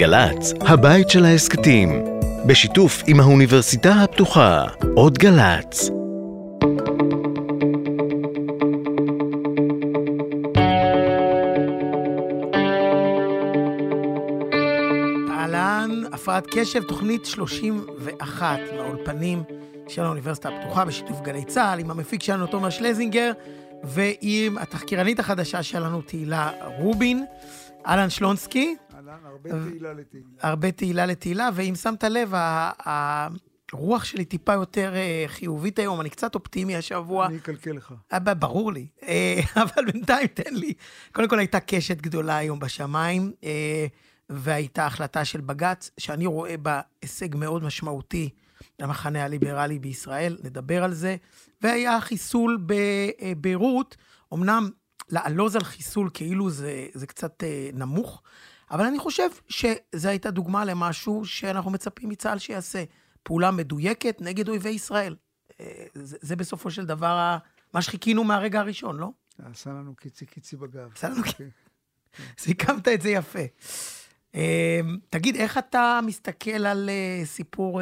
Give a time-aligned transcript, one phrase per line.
[0.00, 2.04] גל"צ, הבית של ההסכתים,
[2.46, 4.64] בשיתוף עם האוניברסיטה הפתוחה,
[4.96, 5.90] עוד גל"צ.
[15.30, 19.42] אהלן, הפרעת קשב, תוכנית 31 מהאולפנים
[19.88, 23.32] של האוניברסיטה הפתוחה בשיתוף גלי צה"ל, עם המפיק שלנו תומר שלזינגר,
[23.84, 27.24] ועם התחקירנית החדשה שלנו תהילה רובין.
[27.86, 28.76] אהלן שלונסקי.
[29.10, 30.26] אהלן, הרבה תהילה לתהילה.
[30.40, 32.32] הרבה תהילה לתהילה, ואם שמת לב,
[33.72, 37.26] הרוח שלי טיפה יותר אה, חיובית היום, אני קצת אופטימי השבוע.
[37.26, 37.94] אני אקלקל לך.
[38.34, 40.74] ברור לי, אה, אבל בינתיים תן לי.
[41.12, 43.86] קודם כל הייתה קשת גדולה היום בשמיים, אה,
[44.28, 48.30] והייתה החלטה של בג"ץ, שאני רואה בה הישג מאוד משמעותי
[48.78, 51.16] למחנה הליברלי בישראל, נדבר על זה.
[51.62, 53.96] והיה חיסול בביירות,
[54.34, 54.70] אמנם
[55.08, 58.22] לעלוז על חיסול כאילו זה, זה קצת נמוך,
[58.70, 62.84] אבל אני חושב שזו הייתה דוגמה למשהו שאנחנו מצפים מצה"ל שיעשה.
[63.22, 65.16] פעולה מדויקת נגד אויבי ישראל.
[65.60, 67.38] אה, זה, זה בסופו של דבר
[67.74, 69.10] מה שחיכינו מהרגע הראשון, לא?
[69.38, 70.90] עשה לנו קיצי קיצי בגב.
[70.94, 71.50] עשה לנו אוקיי.
[72.38, 73.42] סיכמת את זה יפה.
[74.34, 77.80] אה, תגיד, איך אתה מסתכל על אה, סיפור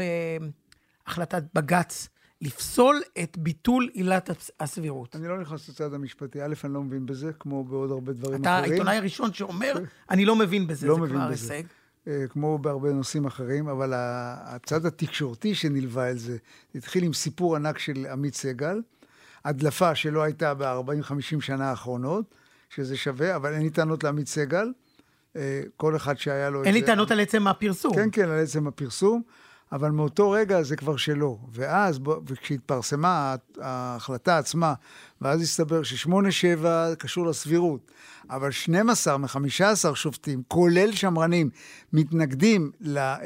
[1.07, 2.09] החלטת בג"ץ
[2.43, 5.17] לפסול את ביטול עילת הס- הסבירות?
[5.17, 6.43] אני לא נכנס לצד המשפטי.
[6.43, 8.71] א', אני לא מבין בזה, כמו בעוד הרבה דברים אתה אחרים.
[8.73, 9.75] העיתונאי הראשון שאומר,
[10.11, 11.55] אני לא מבין בזה, לא זה מבין כבר בזה.
[11.55, 11.67] הישג.
[12.09, 16.37] אה, כמו בהרבה נושאים אחרים, אבל הצד התקשורתי שנלווה אל זה,
[16.75, 18.81] התחיל עם סיפור ענק של עמית סגל,
[19.45, 22.35] הדלפה שלא הייתה ב-40-50 שנה האחרונות,
[22.71, 24.73] שזה שווה, אבל אין לי טענות לעמית סגל.
[25.37, 26.65] אה, כל אחד שהיה לו.
[26.65, 27.95] אין לי טענות על עצם הפרסום.
[27.95, 29.23] כן, כן, על עצם הפרסום,
[29.73, 31.39] אבל מאותו רגע זה כבר שלו.
[31.53, 34.75] ואז, בוא- וכשהתפרסמה ה- ההחלטה עצמה,
[35.21, 36.65] ואז הסתבר ש-8-7
[36.99, 37.91] קשור לסבירות,
[38.31, 39.39] אבל 12 מ-15
[39.95, 41.51] שופטים, כולל שמרנים,
[41.93, 43.17] מתנגדים אה,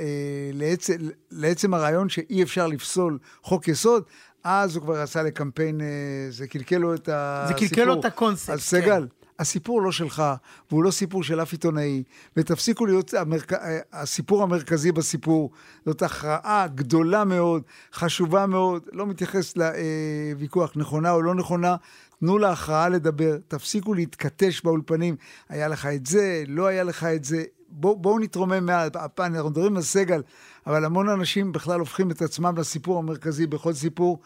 [0.53, 0.95] לעצם,
[1.31, 4.03] לעצם הרעיון שאי אפשר לפסול חוק יסוד,
[4.45, 5.87] אז הוא כבר יצא לקמפיין, אה,
[6.31, 7.59] זה קלקל לו את הסיפור.
[7.61, 9.05] זה קלקל לו את הקונספט, אז כן.
[9.39, 10.23] הסיפור לא שלך,
[10.71, 12.03] והוא לא סיפור של אף עיתונאי,
[12.37, 13.53] ותפסיקו להיות המרכ...
[13.93, 15.51] הסיפור המרכזי בסיפור.
[15.87, 21.77] זאת הכרעה גדולה מאוד, חשובה מאוד, לא מתייחס לוויכוח נכונה או לא נכונה.
[22.21, 25.17] תנו להכרעה לדבר, תפסיקו להתכתש באולפנים.
[25.49, 27.45] היה לך את זה, לא היה לך את זה.
[27.69, 30.23] בוא, בואו נתרומם מעל, הפעם אנחנו מדברים על סגל,
[30.67, 34.19] אבל המון אנשים בכלל הופכים את עצמם לסיפור המרכזי בכל סיפור.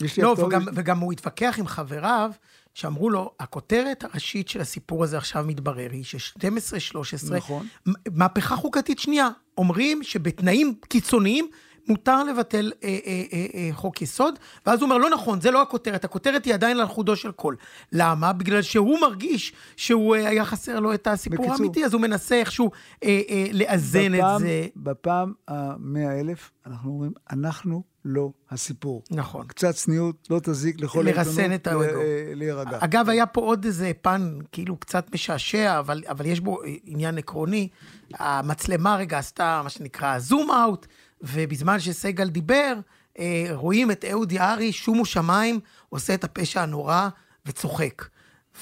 [0.00, 2.30] יש לא, וגם, וגם הוא התווכח עם חבריו,
[2.78, 7.66] שאמרו לו, הכותרת הראשית של הסיפור הזה עכשיו מתברר היא ש-12-13, נכון.
[8.10, 9.28] מהפכה חוקתית שנייה.
[9.58, 11.48] אומרים שבתנאים קיצוניים
[11.88, 14.34] מותר לבטל אה, אה, אה, אה, חוק יסוד,
[14.66, 17.56] ואז הוא אומר, לא נכון, זה לא הכותרת, הכותרת היא עדיין על חודו של קול.
[17.92, 18.32] למה?
[18.32, 21.54] בגלל שהוא מרגיש שהוא אה, היה חסר לו את הסיפור בקיצור.
[21.54, 22.70] האמיתי, אז הוא מנסה איכשהו
[23.04, 24.66] אה, אה, לאזן את בפעם- זה.
[24.76, 29.02] בפעם המאה אלף, אנחנו אומרים, אנחנו לא הסיפור.
[29.10, 29.46] נכון.
[29.46, 31.82] קצת צניעות, לא תזיק לכל לרסן את האגו.
[31.82, 31.88] אה,
[32.34, 32.78] להירגע.
[32.80, 37.68] אגב, היה פה עוד איזה פן כאילו קצת משעשע, אבל, אבל יש בו עניין עקרוני.
[38.14, 40.86] המצלמה רגע עשתה מה שנקרא zoom out,
[41.22, 42.74] ובזמן שסגל דיבר,
[43.18, 47.08] אה, רואים את אהוד יערי, שומו שמיים, עושה את הפשע הנורא
[47.46, 48.04] וצוחק.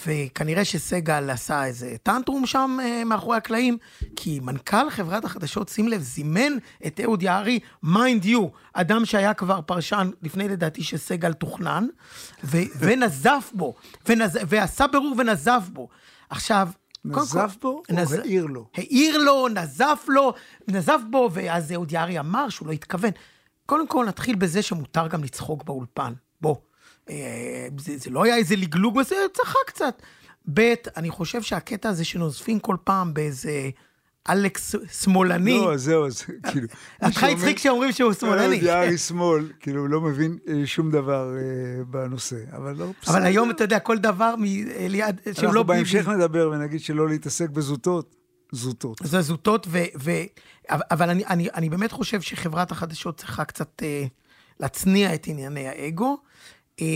[0.06, 3.78] וכנראה שסגל עשה איזה tantrum שם אה, מאחורי הקלעים,
[4.16, 6.52] כי מנכ"ל חברת החדשות, שים לב, זימן
[6.86, 11.86] את אהוד יערי, mind you, אדם שהיה כבר פרשן לפני לדעתי שסגל תוכנן,
[12.44, 13.74] ו- ונזף בו,
[14.08, 14.38] ונז...
[14.48, 15.88] ועשה בירור ונזף בו.
[16.30, 16.68] עכשיו,
[17.06, 18.68] נזף כל- בו או נז- העיר לו?
[18.74, 20.32] העיר לו, נזף לו,
[20.68, 23.10] נזף בו, ואז אהוד יערי אמר שהוא לא התכוון.
[23.66, 26.12] קודם כל, נתחיל בזה שמותר גם לצחוק באולפן.
[26.40, 26.56] בוא.
[27.10, 30.02] אה, זה, זה לא היה איזה לגלוג, זה צחק קצת.
[30.54, 30.60] ב',
[30.96, 33.70] אני חושב שהקטע הזה שנוזפים כל פעם באיזה
[34.30, 36.66] אלכס שמאלני, לא, זהו, אז כאילו...
[37.04, 38.54] אותך הצחיק שאומרים שהוא שאומר, שמאלני.
[38.54, 42.36] אהוד יערי שמאל, כאילו, הוא לא מבין אה, שום דבר אה, בנושא.
[42.56, 43.22] אבל לא, אבל בסדר.
[43.22, 45.78] היום, אתה יודע, כל דבר מאליעד, שהוא לא אנחנו ביבי.
[45.78, 48.16] בהמשך נדבר ונגיד שלא להתעסק בזוטות.
[48.52, 48.98] זוטות.
[49.04, 49.78] זה זוטות, ו...
[50.00, 50.10] ו
[50.70, 54.04] אבל- אבל אני, אני, אני באמת חושב שחברת החדשות צריכה קצת אה,
[54.60, 56.16] להצניע את ענייני האגו.
[56.80, 56.86] אה,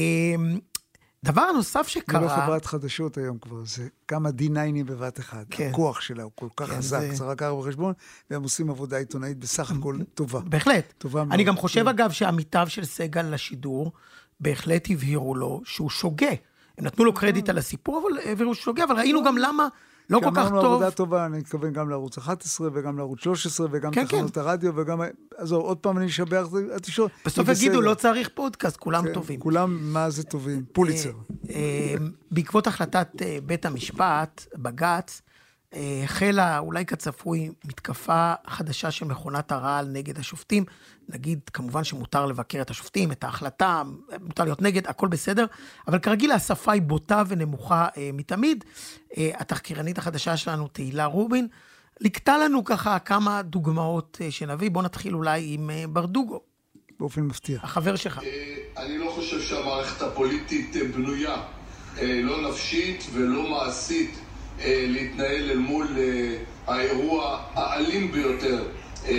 [1.25, 2.45] דבר נוסף זה לא שקרה...
[2.45, 4.53] חברת חדשות היום כבר, זה כמה D9
[4.87, 5.47] בבת אחת.
[5.51, 5.69] כן.
[5.73, 7.93] הכוח שלה הוא כל כך כן, חזק, זה- צריך לקחת בחשבון,
[8.31, 10.41] והם עושים עבודה עיתונאית בסך הכל טובה.
[10.41, 10.93] בהחלט.
[10.99, 11.33] טובה מאוד.
[11.35, 11.89] אני גם חושב, כן.
[11.89, 13.93] אגב, שעמיתיו של סגל לשידור,
[14.41, 16.31] בהחלט הבהירו לו שהוא שוגה.
[16.79, 19.69] הם נתנו לו קרדיט על הסיפור, אבל הבהירו שהוא שוגה, אבל ראינו גם למה
[20.11, 20.73] לא כל כך כשאמרנו טוב.
[20.73, 25.01] עבודה טובה, אני מתכוון גם לערוץ 11 וגם לערוץ 13 וגם כן, תחנות הרדיו וגם...
[25.37, 27.11] עזוב, עוד פעם אני אשבח את התקשורת.
[27.25, 27.81] בסוף יגידו.
[27.81, 29.41] לא צריך פודקאסט, כולם כן, טובים.
[29.41, 30.65] כולם, מה זה טובים?
[30.73, 31.13] פוליצר.
[31.51, 31.95] אה,
[32.31, 35.23] בעקבות החלטת אה, בית המשפט, בג"ץ,
[35.75, 40.65] אה, החלה, אולי כצפוי, מתקפה חדשה של מכונת הרעל נגד השופטים.
[41.15, 43.83] נגיד, כמובן שמותר לבקר את השופטים, את ההחלטה,
[44.21, 45.47] מותר להיות נגד, הכל בסדר,
[45.89, 48.65] אבל כרגיל השפה היא בוטה ונמוכה אה, מתמיד.
[49.19, 51.49] אה, התחקירנית החדשה שלנו, תהילה רובין,
[52.01, 54.71] לקטה לנו ככה כמה דוגמאות אה, שנביא.
[54.71, 56.41] בואו נתחיל אולי עם אה, ברדוגו.
[57.01, 57.59] באופן מפתיע.
[57.63, 58.19] החבר שלך.
[58.23, 61.37] אה, אני לא חושב שהמערכת הפוליטית אה, בנויה,
[61.99, 64.19] אה, לא נפשית ולא מעשית,
[64.61, 66.37] אה, להתנהל אל מול אה,
[66.67, 68.65] האירוע האלים ביותר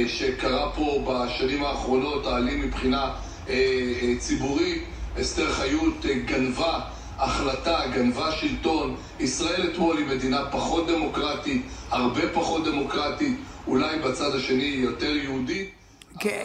[0.07, 3.13] שקרה פה בשנים האחרונות, האלים מבחינה
[3.50, 3.54] אה,
[4.01, 4.83] אה, ציבורית.
[5.22, 6.80] אסתר חיות אה, גנבה
[7.18, 8.95] החלטה, גנבה שלטון.
[9.19, 15.69] ישראל אתמול היא מדינה פחות דמוקרטית, הרבה פחות דמוקרטית, אולי בצד השני יותר יהודית.
[16.19, 16.44] כן,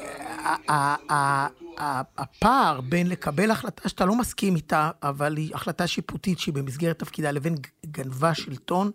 [2.16, 7.30] הפער בין לקבל החלטה שאתה לא מסכים איתה, אבל היא החלטה שיפוטית שהיא במסגרת תפקידה,
[7.30, 7.54] לבין
[7.86, 8.90] גנבה שלטון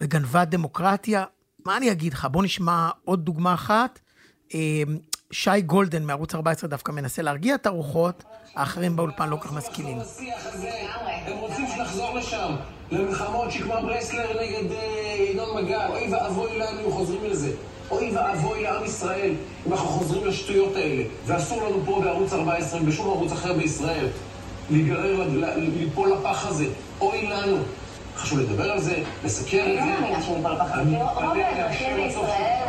[0.00, 1.24] וגנבה דמוקרטיה,
[1.64, 2.28] מה אני אגיד לך?
[2.30, 3.98] בוא נשמע עוד דוגמה אחת.
[4.54, 4.82] אה,
[5.30, 8.24] שי גולדן מערוץ 14 דווקא מנסה להרגיע את הרוחות,
[8.56, 9.98] האחרים באולפן לא כך מסכימים.
[11.26, 12.52] הם רוצים שנחזור לשם,
[12.90, 17.52] למלחמות שכמו ברסלר נגד אה, ינון מגל, אוי ואבוי לנו חוזרים לזה.
[17.90, 19.34] אוי ואבוי לעם ישראל
[19.66, 21.02] אם אנחנו חוזרים לשטויות האלה.
[21.26, 24.08] ואסור לנו פה בערוץ 14 ובשום ערוץ אחר בישראל
[24.70, 26.66] להיגרר, ליפול לפח הזה.
[27.00, 27.56] אוי לנו.
[28.16, 28.94] חשוב לדבר על זה,
[29.24, 29.80] לסקר את אני זה.
[29.80, 30.72] לא מאמינה שהם כל כך...
[30.74, 32.60] אני כאילו, רוב האזרחים בישראל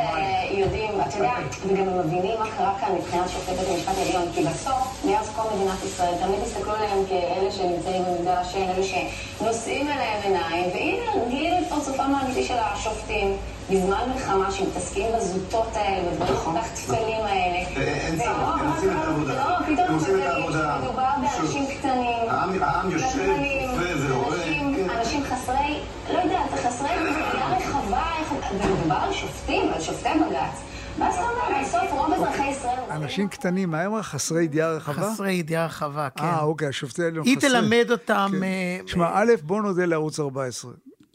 [0.51, 1.31] יודעים, אתה יודע,
[1.67, 5.45] וגם הם מבינים מה קרה כאן מבחינת שופטי בית המשפט העליון, כי בסוף, מאז קום
[5.55, 11.57] מדינת ישראל, תמיד הסתכלו עליהם כאלה שנמצאים במגדל השן, אלה שנושאים אליהם עיניים, והנה, גילינו
[11.59, 13.37] את פרצופם האמיתי של השופטים.
[13.69, 17.57] בזמן מלחמה שמתעסקים בזוטות האלה, בדברים כל כך טפלים האלה.
[17.77, 19.33] אין צורך, ולא, הם עושים את העבודה.
[19.33, 19.99] לא, פתאום.
[19.99, 21.65] שמדובר באנשים.
[21.67, 22.29] קטנים.
[22.61, 23.83] העם יושב, קטנים, צופה
[24.13, 24.37] ורואה.
[24.43, 24.89] אנשים- כן.
[24.99, 25.79] אנשים חסרי,
[26.13, 30.61] לא יודעת, חסרי ראייה רחבה, איך- ומדובר על שופטים, על שופטי בג"ץ.
[30.99, 32.79] ואז אתה אומר, בסוף רוב אזרחי ישראל...
[32.91, 34.03] אנשים קטנים, מה היא אמרה?
[34.03, 35.11] חסרי ידיעה רחבה?
[35.13, 36.23] חסרי ידיעה רחבה, כן.
[36.23, 37.49] אה, אוקיי, השופטי העליון היא חסרי.
[37.49, 38.29] תלמד אותם...
[38.31, 38.43] כן.
[38.43, 40.71] אה, תשמע, א', בוא נודה לערוץ 14.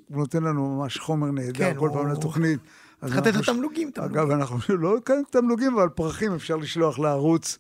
[0.09, 2.59] הוא נותן לנו ממש חומר נהדר כן, כל פעם לתוכנית.
[3.03, 4.19] אז צריך לתת לו תמלוגים, תמלוגים.
[4.21, 7.59] אגב, אנחנו לא כאן תמלוגים, אבל פרחים אפשר לשלוח לערוץ.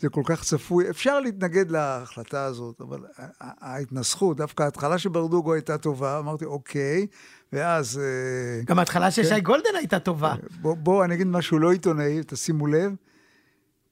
[0.00, 0.90] זה כל כך צפוי.
[0.90, 3.00] אפשר להתנגד להחלטה הזאת, אבל
[3.40, 7.06] ההתנסחות, דווקא ההתחלה של ברדוגו הייתה טובה, אמרתי, אוקיי,
[7.52, 7.98] ואז...
[7.98, 10.34] אה, גם ההתחלה של שי גולדן הייתה טובה.
[10.60, 12.92] בוא, בוא אני אגיד משהו לא עיתונאי, תשימו לב,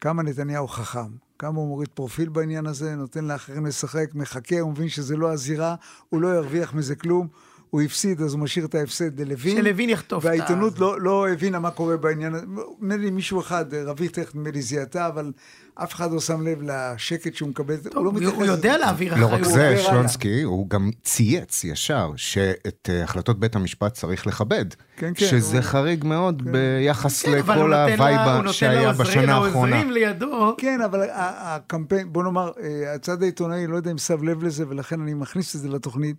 [0.00, 4.88] כמה נתניהו חכם, כמה הוא מוריד פרופיל בעניין הזה, נותן לאחרים לשחק, מחכה, הוא מבין
[4.88, 5.74] שזה לא הזירה,
[6.08, 7.28] הוא לא ירוויח מזה כלום,
[7.76, 9.56] הוא הפסיד, אז הוא משאיר את ההפסד ללוין.
[9.56, 12.46] שלוין יחטוף את ה- והעיתונות לא, לא הבינה מה קורה בעניין הזה.
[12.80, 15.32] נדמה לי מישהו אחד, רביד תכף נדמה לי זיהתה, אבל
[15.74, 18.34] אף אחד לא שם לב לשקט שהוא מקבל, הוא לא הוא מתייחס.
[18.34, 19.40] הוא יודע להעביר לא אחריות.
[19.40, 19.78] רק הוא זה.
[19.78, 24.64] שלונסקי, הוא גם צייץ ישר שאת אה, החלטות בית המשפט צריך לכבד.
[24.96, 28.52] כן, כן, שזה הוא- חריג מאוד ביחס כן, אבל הוא לכל נותן הוא הווייבה נותן
[28.52, 29.70] שהיה בשנה האחרונה.
[29.76, 30.54] לעוזרים לידו.
[30.58, 35.00] כן, אבל הקמפיין, בוא נאמר, אה, הצד העיתונאי, לא יודע אם שם לב לזה, ולכן
[35.00, 36.16] אני מכניס את זה לתוכנית.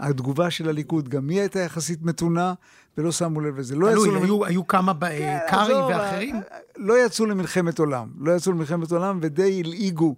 [0.00, 2.54] התגובה של הליכוד, גם היא הייתה יחסית מתונה,
[2.98, 3.76] ולא שמו לב לזה.
[3.76, 6.36] לא תלוי, למ- היו- היו כמה, ב- כן, קרעי עזוב, ואחרים.
[6.36, 6.40] ה-
[6.76, 8.08] לא יצאו למלחמת עולם.
[8.20, 10.14] לא יצאו למלחמת עולם, ודי הלעיגו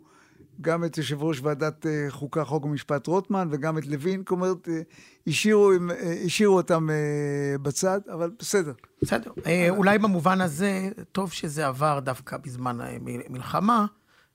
[0.61, 4.23] גם את יושב ראש ועדת אה, חוקה, חוק ומשפט רוטמן, וגם את לוין.
[4.32, 4.81] אה,
[5.27, 5.77] השאירו, אה,
[6.26, 6.94] השאירו אותם אה,
[7.62, 8.73] בצד, אבל בסדר.
[9.03, 9.31] בסדר.
[9.47, 12.78] אה, אולי במובן הזה, טוב שזה עבר דווקא בזמן
[13.28, 13.87] המלחמה.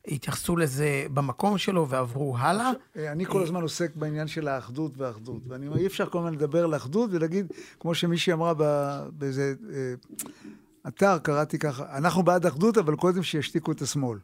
[0.08, 2.72] התייחסו לזה במקום שלו ועברו הלאה.
[2.98, 5.42] אה, אני כל הזמן עוסק בעניין של האחדות והאחדות.
[5.48, 8.54] ואני אומר, אי אפשר כל הזמן לדבר על אחדות ולהגיד, כמו שמישהי אמרה
[9.18, 9.94] באיזה אה,
[10.88, 14.18] אתר, קראתי ככה, אנחנו בעד אחדות, אבל קודם שישתיקו את השמאל.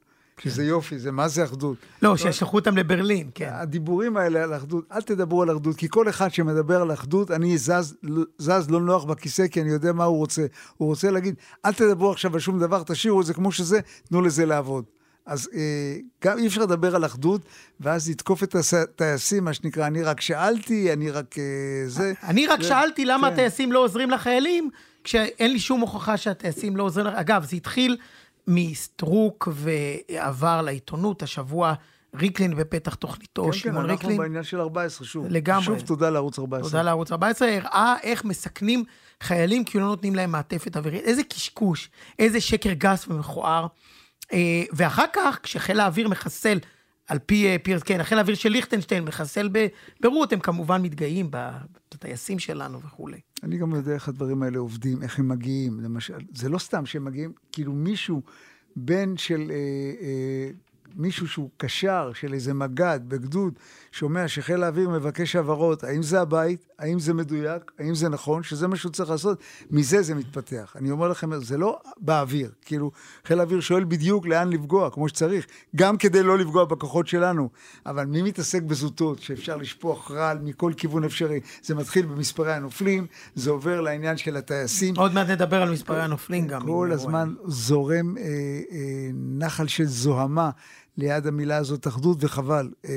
[0.43, 1.77] שזה יופי, זה מה זה אחדות.
[2.01, 3.49] לא, שישלחו אותם לברלין, כן.
[3.53, 7.57] הדיבורים האלה על אחדות, אל תדברו על אחדות, כי כל אחד שמדבר על אחדות, אני
[7.57, 7.95] זז,
[8.37, 10.45] זז לא נוח בכיסא, כי אני יודע מה הוא רוצה.
[10.77, 11.35] הוא רוצה להגיד,
[11.65, 14.85] אל תדברו עכשיו על שום דבר, תשאירו את זה כמו שזה, תנו לזה לעבוד.
[15.25, 15.59] אז אה,
[16.23, 17.41] גם אי אפשר לדבר על אחדות,
[17.79, 21.43] ואז לתקוף את הטייסים, מה שנקרא, אני רק שאלתי, אני רק אה,
[21.87, 22.13] זה.
[22.23, 23.33] אני רק זה- שאלתי למה כן.
[23.33, 24.69] הטייסים לא עוזרים לחיילים,
[25.03, 27.07] כשאין לי שום הוכחה שהטייסים לא עוזרים.
[27.07, 27.97] אגב, זה התחיל
[28.47, 31.23] מסטרוק ועבר לעיתונות.
[31.23, 31.73] השבוע
[32.15, 34.17] ריקלין בפתח תוכניתו, כן, כן, שמעון אנחנו ריקלין.
[34.17, 35.25] בעניין של 14, שוב.
[35.29, 35.63] לגמרי.
[35.65, 36.69] שוב תודה לערוץ 14.
[36.71, 38.83] תודה לערוץ 14, הראה איך מסכנים
[39.21, 41.01] חיילים כי לא נותנים להם מעטפת אווירית.
[41.03, 43.67] איזה קשקוש, איזה שקר גס ומכוער.
[44.33, 46.59] אה, ואחר כך, כשחיל האוויר מחסל,
[47.07, 51.31] על פי אה, פירס, כן, החיל האוויר של ליכטנשטיין מחסל בביירות, הם כמובן מתגאים
[51.93, 53.19] בטייסים שלנו וכולי.
[53.43, 55.79] אני גם יודע איך הדברים האלה עובדים, איך הם מגיעים.
[55.79, 58.21] למשל, זה לא סתם שהם מגיעים, כאילו מישהו,
[58.75, 59.55] בן של אה,
[60.01, 60.49] אה,
[60.95, 63.53] מישהו שהוא קשר, של איזה מג"ד בגדוד,
[63.91, 68.67] שומע שחיל האוויר מבקש הבהרות, האם זה הבית, האם זה מדויק, האם זה נכון, שזה
[68.67, 69.39] מה שהוא צריך לעשות,
[69.71, 70.75] מזה זה מתפתח.
[70.75, 72.91] אני אומר לכם, זה לא באוויר, כאילו,
[73.25, 75.45] חיל האוויר שואל בדיוק לאן לפגוע, כמו שצריך,
[75.75, 77.49] גם כדי לא לפגוע בכוחות שלנו.
[77.85, 81.39] אבל מי מתעסק בזוטות, שאפשר לשפוך רעל מכל כיוון אפשרי?
[81.63, 84.95] זה מתחיל במספרי הנופלים, זה עובר לעניין של הטייסים.
[84.97, 86.61] עוד מעט נדבר על מספרי הנופלים גם.
[86.65, 90.49] כל הזמן זורם אה, אה, נחל של זוהמה
[90.97, 92.69] ליד המילה הזאת, אחדות, וחבל.
[92.85, 92.91] אה,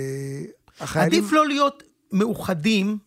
[0.80, 1.18] החיילים...
[1.18, 2.98] עדיף לא להיות מאוחדים,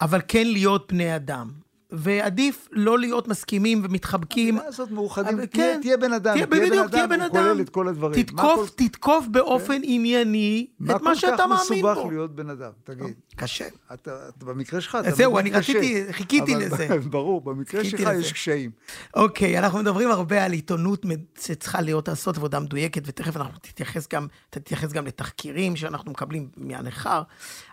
[0.00, 1.50] אבל כן להיות בני אדם.
[1.92, 4.54] ועדיף לא להיות מסכימים ומתחבקים.
[4.54, 6.34] המילה הזאת מאוחדים, תהיה, כן, תהיה בן אדם.
[6.34, 7.36] תהיה, בדיוק, תהיה בן אדם.
[7.36, 8.22] הוא כולל את כל הדברים.
[8.22, 8.84] תתקוף, כל...
[8.84, 9.82] תתקוף באופן כן.
[9.84, 11.88] ענייני את מה שאתה מאמין בו.
[11.88, 12.70] מה כל כך מסובך להיות בן אדם?
[12.84, 13.14] תגיד.
[13.36, 13.68] קשה.
[13.94, 16.88] אתה, אתה במקרה שלך, אתה זהו, אני רציתי, חיכיתי אבל, לזה.
[17.10, 18.20] ברור, במקרה שלך לזה.
[18.20, 18.70] יש קשיים.
[19.14, 21.06] אוקיי, אנחנו מדברים הרבה על עיתונות
[21.40, 27.22] שצריכה להיות, לעשות עבודה מדויקת, ותכף אנחנו תתייחס גם, תתייחס גם לתחקירים שאנחנו מקבלים מהנכר.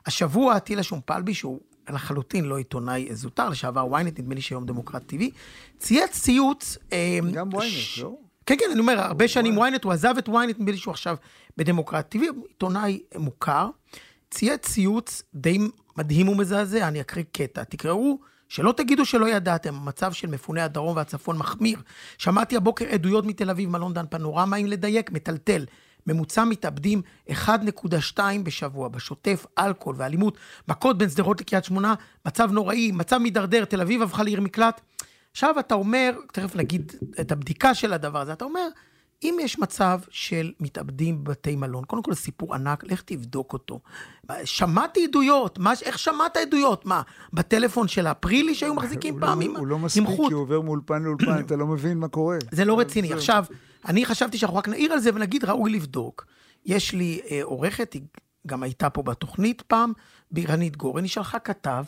[0.06, 5.24] השבוע טילה שומפלבי, שהוא לחלוטין לא עיתונאי זוטר, לשעבר ynet, נדמה לי שהיום דמוקרט TV,
[5.80, 6.78] צייץ ציוץ...
[6.94, 8.16] אה, גם ynet, לא?
[8.46, 11.16] כן, כן, אני אומר, הרבה שנים ynet, הוא עזב את ynet, נדמה לי שהוא עכשיו
[11.58, 13.70] בדמוקרט TV, עיתונאי מוכר,
[14.32, 15.60] צייץ ציוץ די
[15.98, 18.18] מדהים ומזעזע, אני אקריא קטע, תקראו.
[18.50, 21.82] שלא תגידו שלא ידעתם, המצב של מפוני הדרום והצפון מחמיר.
[22.18, 25.66] שמעתי הבוקר עדויות מתל אביב, מלון דן פנורמה, אם לדייק, מטלטל.
[26.08, 30.38] ממוצע מתאבדים 1.2 בשבוע, בשוטף, אלכוהול ואלימות,
[30.68, 31.96] מכות בין שדרות לקריית שמונה,
[32.26, 34.82] מצב נוראי, מצב מידרדר, תל אביב הפכה לעיר מקלט.
[35.32, 38.68] עכשיו אתה אומר, תכף נגיד את הבדיקה של הדבר הזה, אתה אומר,
[39.24, 43.80] אם יש מצב של מתאבדים בבתי מלון, קודם כל סיפור ענק, לך תבדוק אותו.
[44.44, 46.86] שמעתי עדויות, מה, איך שמעת עדויות?
[46.86, 47.02] מה,
[47.34, 49.60] בטלפון של אפרילי שהיו מחזיקים פעם עם חוט?
[49.60, 52.38] הוא לא מספיק, כי הוא עובר מאולפן לאולפן, אתה לא מבין מה קורה.
[52.52, 53.14] זה לא רציני.
[53.14, 53.46] עכשיו,
[53.86, 56.26] אני חשבתי שאנחנו רק נעיר על זה ונגיד, ראוי לבדוק.
[56.66, 58.02] יש לי אה, עורכת, היא
[58.48, 59.94] גם הייתה פה בתוכנית פעם,
[60.32, 61.84] בירנית גורן, היא שלחה כתב,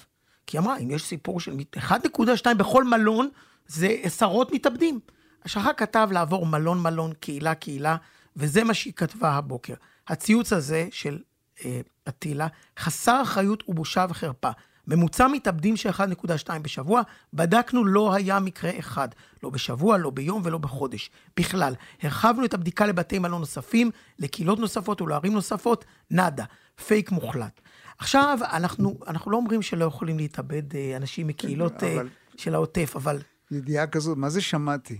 [0.48, 3.30] כי היא אמרה, אם יש סיפור של 1.2 בכל מלון,
[3.68, 5.00] זה עשרות מתאבדים.
[5.46, 7.96] השלחה כתב לעבור מלון מלון, קהילה קהילה,
[8.36, 9.74] וזה מה שהיא כתבה הבוקר.
[10.08, 11.20] הציוץ הזה של
[11.66, 12.48] אה, אטילה,
[12.80, 14.50] חסר אחריות ובושה וחרפה.
[14.88, 17.02] ממוצע מתאבדים של 1.2 בשבוע,
[17.34, 19.08] בדקנו לא היה מקרה אחד.
[19.44, 21.10] לא בשבוע, לא ביום ולא בחודש.
[21.38, 26.46] בכלל, הרחבנו את הבדיקה לבתי מלון נוספים, לקהילות נוספות ולערים נוספות, נאדה.
[26.88, 27.62] פייק מוחלט.
[27.98, 32.10] עכשיו, אנחנו, אנחנו לא אומרים שלא יכולים להתאבד אה, אנשים מקהילות כן, אבל...
[32.38, 33.22] של העוטף, אבל...
[33.52, 34.98] ידיעה כזאת, מה זה שמעתי?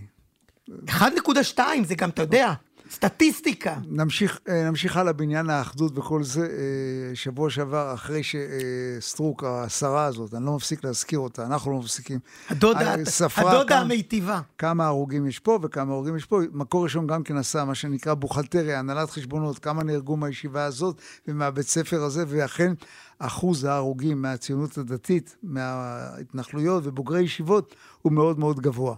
[0.88, 2.54] 1.2 זה גם, אתה יודע,
[2.90, 3.76] סטטיסטיקה.
[3.88, 6.40] נמשיך, אה, נמשיך הלאה בעניין האחדות וכל זה.
[6.40, 12.18] אה, שבוע שעבר, אחרי שסטרוק, השרה הזאת, אני לא מפסיק להזכיר אותה, אנחנו לא מפסיקים.
[12.48, 12.94] הדודה, אה,
[13.36, 14.40] הדודה כמה, המיטיבה.
[14.58, 16.40] כמה הרוגים יש פה וכמה הרוגים יש פה.
[16.52, 21.66] מקור ראשון גם כן עשה מה שנקרא בוכלטריה, הנהלת חשבונות, כמה נהרגו מהישיבה הזאת ומהבית
[21.66, 22.72] ספר הזה, ואכן
[23.18, 28.94] אחוז ההרוגים מהציונות הדתית, מההתנחלויות ובוגרי ישיבות, הוא מאוד מאוד גבוה.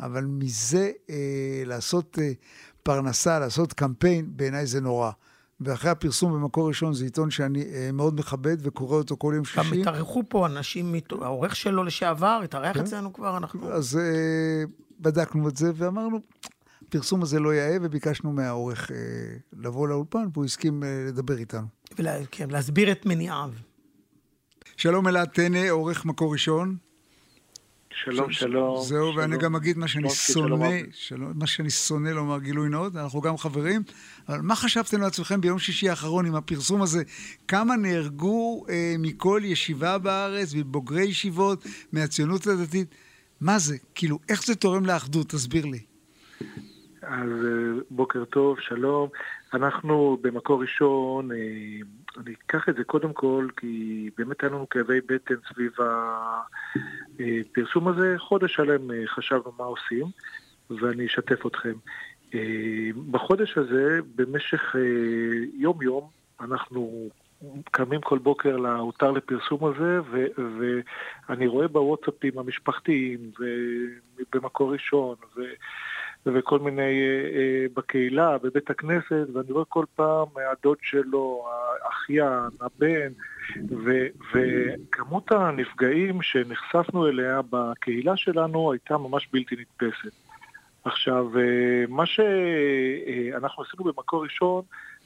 [0.00, 2.32] אבל מזה אה, לעשות אה,
[2.82, 5.10] פרנסה, לעשות קמפיין, בעיניי זה נורא.
[5.60, 9.58] ואחרי הפרסום במקור ראשון, זה עיתון שאני אה, מאוד מכבד וקורא אותו כל יום שישי.
[9.58, 12.80] גם התארחו פה אנשים, העורך שלו לשעבר, התארח כן?
[12.80, 13.72] אצלנו כבר, אנחנו...
[13.72, 14.64] אז אה,
[15.00, 16.20] בדקנו את זה ואמרנו,
[16.88, 18.96] הפרסום הזה לא יאה, וביקשנו מהעורך אה,
[19.52, 21.66] לבוא לאולפן, והוא הסכים אה, לדבר איתנו.
[21.98, 23.50] ולה, כן, להסביר את מניעיו.
[24.76, 26.76] שלום אלעד טנא, עורך מקור ראשון.
[27.92, 28.82] שלום, שלום.
[28.82, 30.56] זהו, ואני גם אגיד מה שאני שונא,
[31.34, 33.82] מה שאני שונא לומר גילוי נאות, אנחנו גם חברים,
[34.28, 37.02] אבל מה חשבתם לעצמכם ביום שישי האחרון עם הפרסום הזה?
[37.48, 42.94] כמה נהרגו אה, מכל ישיבה בארץ, מבוגרי ישיבות, מהציונות הדתית?
[43.40, 43.76] מה זה?
[43.94, 45.28] כאילו, איך זה תורם לאחדות?
[45.28, 45.80] תסביר לי.
[47.02, 49.08] אז אה, בוקר טוב, שלום.
[49.54, 51.36] אנחנו במקור ראשון, אה,
[52.16, 55.72] אני אקח את זה קודם כל, כי באמת היה לנו כאבי בטן סביב
[57.20, 58.14] הפרסום הזה.
[58.18, 60.06] חודש שלם אה, חשבנו מה עושים,
[60.70, 61.72] ואני אשתף אתכם.
[63.10, 64.76] בחודש הזה, במשך
[65.54, 66.08] יום-יום,
[66.40, 67.08] אנחנו
[67.70, 70.26] קמים כל בוקר להותר לפרסום הזה, ו-
[70.58, 75.54] ואני רואה בוואטסאפים המשפחתיים, ובמקור ראשון, ו-
[76.26, 81.44] וכל מיני, אה, אה, בקהילה, בבית הכנסת, ואני רואה כל פעם הדוד שלו,
[81.84, 83.12] האחיין, הבן,
[83.84, 90.12] ו, וכמות הנפגעים שנחשפנו אליה בקהילה שלנו הייתה ממש בלתי נתפסת.
[90.84, 94.62] עכשיו, אה, מה שאנחנו עשינו במקור ראשון,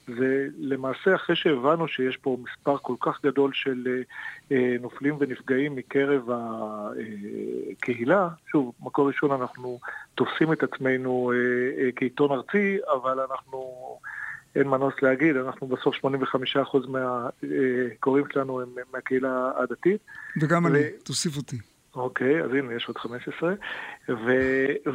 [0.09, 4.03] ולמעשה אחרי שהבנו שיש פה מספר כל כך גדול של אה,
[4.57, 6.29] אה, נופלים ונפגעים מקרב
[7.73, 9.79] הקהילה, שוב, מקור ראשון אנחנו
[10.15, 13.99] תופסים את עצמנו אה, כעיתון ארצי, אבל אנחנו
[14.55, 16.09] אין מנוס להגיד, אנחנו בסוף 85%
[16.89, 20.01] מהקוראים שלנו הם מהקהילה הדתית.
[20.43, 20.69] וגם ו...
[20.69, 21.57] אני, תוסיף אותי.
[21.95, 23.55] אוקיי, אז הנה, יש עוד 15.
[24.09, 24.33] ו...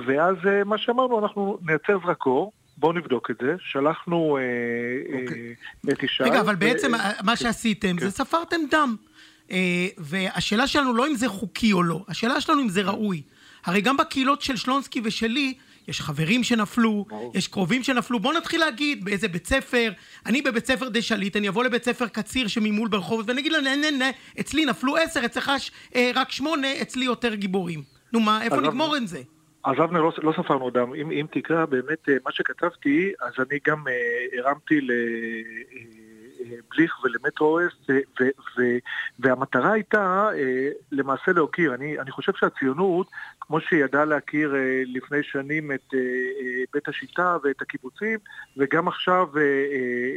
[0.06, 0.36] ואז
[0.66, 2.52] מה שאמרנו, אנחנו נייצר זרקור.
[2.80, 3.56] בואו נבדוק את זה.
[3.60, 5.56] שלחנו אה, אוקיי.
[5.88, 6.24] אה, את ישי.
[6.24, 6.92] רגע, אבל בעצם
[7.24, 8.06] מה שעשיתם כן.
[8.06, 8.96] זה ספרתם דם.
[9.52, 13.22] אה, והשאלה שלנו לא אם זה חוקי או לא, השאלה שלנו אם זה ראוי.
[13.66, 15.54] הרי גם בקהילות של שלונסקי ושלי,
[15.88, 18.20] יש חברים שנפלו, יש קרובים שנפלו.
[18.20, 19.92] בואו נתחיל להגיד באיזה בית ספר,
[20.26, 23.62] אני בבית ספר די שליט, אני אבוא לבית ספר קציר שממול ברחובות, ואני אגיד לו,
[23.62, 24.10] נה, נה, נה,
[24.40, 25.52] אצלי נפלו עשר, אצלך
[25.96, 27.84] אה, רק שמונה, אצלי יותר גיבורים.
[28.14, 29.22] נו מה, איפה נגמור את זה?
[29.64, 30.94] אז אבנר, לא, לא ספרנו דם.
[30.94, 34.92] אם, אם תקרא באמת מה שכתבתי, אז אני גם אה, הרמתי ל...
[34.92, 36.10] אה,
[36.50, 37.74] לבליך ולמטרו-אס,
[39.20, 41.74] והמטרה הייתה אה, למעשה להוקיר.
[41.74, 43.08] אני, אני חושב שהציונות,
[43.40, 46.00] כמו שידעה להכיר אה, לפני שנים את אה,
[46.74, 48.20] בית השיטה ואת הקיבוצים,
[48.58, 49.28] וגם עכשיו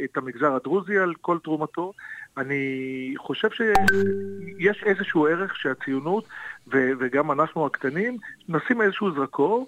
[0.03, 1.93] את המגזר הדרוזי על כל תרומתו,
[2.37, 6.27] אני חושב שיש איזשהו ערך שהציונות,
[6.67, 8.17] וגם אנחנו הקטנים,
[8.49, 9.67] נשים איזשהו זרקור,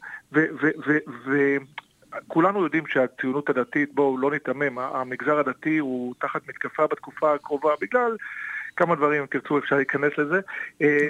[2.27, 8.15] כולנו יודעים שהציונות הדתית, בואו לא ניתמם, המגזר הדתי הוא תחת מתקפה בתקופה הקרובה בגלל
[8.75, 10.39] כמה דברים, אם תרצו אפשר להיכנס לזה.
[10.81, 11.07] אה,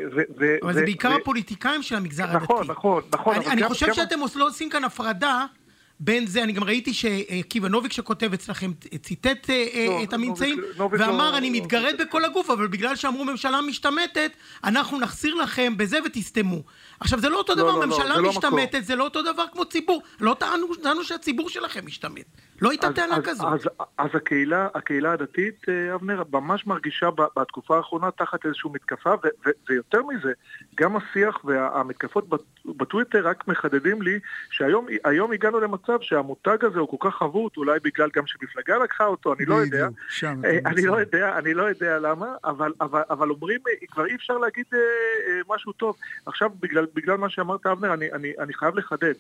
[0.62, 2.44] אבל זה בעיקר הפוליטיקאים של המגזר הדתי.
[2.44, 3.36] נכון, נכון, נכון.
[3.52, 5.46] אני חושב שאתם לא עושים כאן הפרדה.
[6.00, 8.72] בין זה, אני גם ראיתי שעקיבא נוביק שכותב אצלכם
[9.02, 13.25] ציטט אה, אה, לא, את הממצאים ואמר לא- אני מתגרד בכל הגוף אבל בגלל שאמרו
[13.25, 14.32] ממשלה משתמטת
[14.64, 16.62] אנחנו נחסיר לכם בזה ותסתמו.
[17.00, 20.36] עכשיו זה לא אותו דבר, ממשלה משתמטת זה לא אותו דבר כמו ציבור, לא
[20.84, 22.25] טענו שהציבור שלכם משתמט.
[22.62, 23.54] לא הייתה טענה כזאת.
[23.54, 29.28] אז, אז הקהילה, הקהילה הדתית, אה, אבנר, ממש מרגישה בתקופה האחרונה תחת איזושהי מתקפה, ו,
[29.46, 30.32] ו, ויותר מזה,
[30.75, 32.25] גם השיח והמתקפות
[32.66, 38.10] בטוויטר רק מחדדים לי שהיום הגענו למצב שהמותג הזה הוא כל כך חבוט, אולי בגלל
[38.16, 39.88] גם שמפלגה לקחה אותו, אני לא יודע.
[40.10, 44.06] שם אה, אני לא יודע, אני לא יודע למה, אבל, אבל, אבל אומרים, אה, כבר
[44.06, 44.66] אי אפשר להגיד
[45.50, 45.96] משהו טוב.
[46.25, 49.13] עכשיו, בגלל, בגלל מה שאמרת, אבנר, אני, אני, אני חייב לחדד.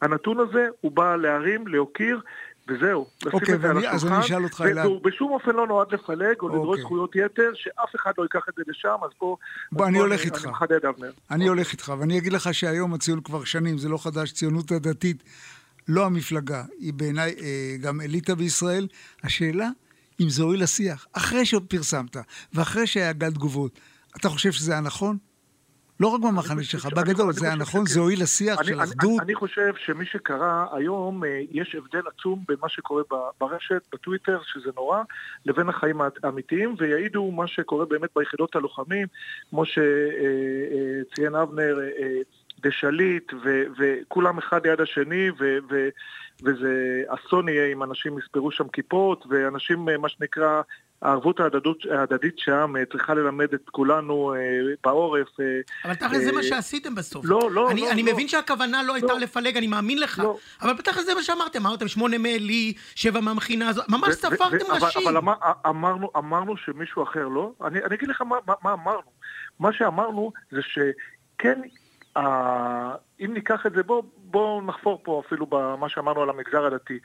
[0.00, 2.20] הנתון הזה הוא בא להרים, להוקיר,
[2.68, 6.82] וזהו, אוקיי, את זה על השולחן, והוא בשום אופן לא נועד לפלג או לדרוש אוקיי.
[6.82, 9.36] זכויות יתר, שאף אחד לא ייקח את זה לשם, אז פה...
[9.72, 10.44] בוא, אני הולך איתך.
[10.44, 11.10] אני מחדד, אבנר.
[11.30, 15.22] אני הולך איתך, ואני אגיד לך שהיום הציון כבר שנים, זה לא חדש, ציונות הדתית,
[15.88, 18.88] לא המפלגה, היא בעיניי אה, גם אליטה בישראל.
[19.24, 19.68] השאלה,
[20.20, 22.16] אם זה הועיל לשיח, אחרי שפרסמת,
[22.54, 23.80] ואחרי שהיה גל תגובות,
[24.16, 25.16] אתה חושב שזה היה נכון?
[26.00, 27.86] לא רק במחנה שלך, בגדול, זה היה נכון?
[27.86, 29.20] זה הועיל לשיח של אחדות?
[29.20, 33.02] אני חושב שמי שקרא היום, אה, יש הבדל עצום בין מה שקורה
[33.40, 35.02] ברשת, בטוויטר, שזה נורא,
[35.46, 39.06] לבין החיים האמיתיים, ויעידו מה שקורה באמת ביחידות הלוחמים,
[39.50, 41.78] כמו שציין אה, אה, אבנר,
[42.60, 43.32] דשליט,
[43.78, 45.30] וכולם אחד ליד השני,
[46.44, 50.62] וזה אסון יהיה אם אנשים יספרו שם כיפות, ואנשים, מה שנקרא,
[51.02, 51.40] הערבות
[51.90, 54.38] ההדדית שם אה, צריכה ללמד את כולנו אה,
[54.84, 55.40] בעורף.
[55.40, 55.44] אה,
[55.84, 57.24] אבל תכל'ס זה מה שעשיתם בסוף.
[57.28, 57.90] לא, לא, אני, לא.
[57.90, 58.12] אני לא.
[58.12, 59.18] מבין שהכוונה לא הייתה לא.
[59.18, 60.18] לפלג, אני מאמין לך.
[60.18, 60.36] לא.
[60.62, 65.08] אבל בתכל'ס זה מה שאמרתם, אמרתם שמונה מעלי, שבע מהמכינה הזאת, ממש ספרתם נשים.
[65.08, 65.34] אבל, אבל
[65.66, 67.52] אמרנו, אמרנו שמישהו אחר לא.
[67.64, 69.10] אני, אני אגיד לך מה, מה, מה אמרנו.
[69.58, 71.60] מה שאמרנו זה שכן,
[73.20, 73.82] אם ניקח את זה,
[74.30, 76.98] בואו בוא נחפור פה אפילו במה שאמרנו על המגזר הדתי.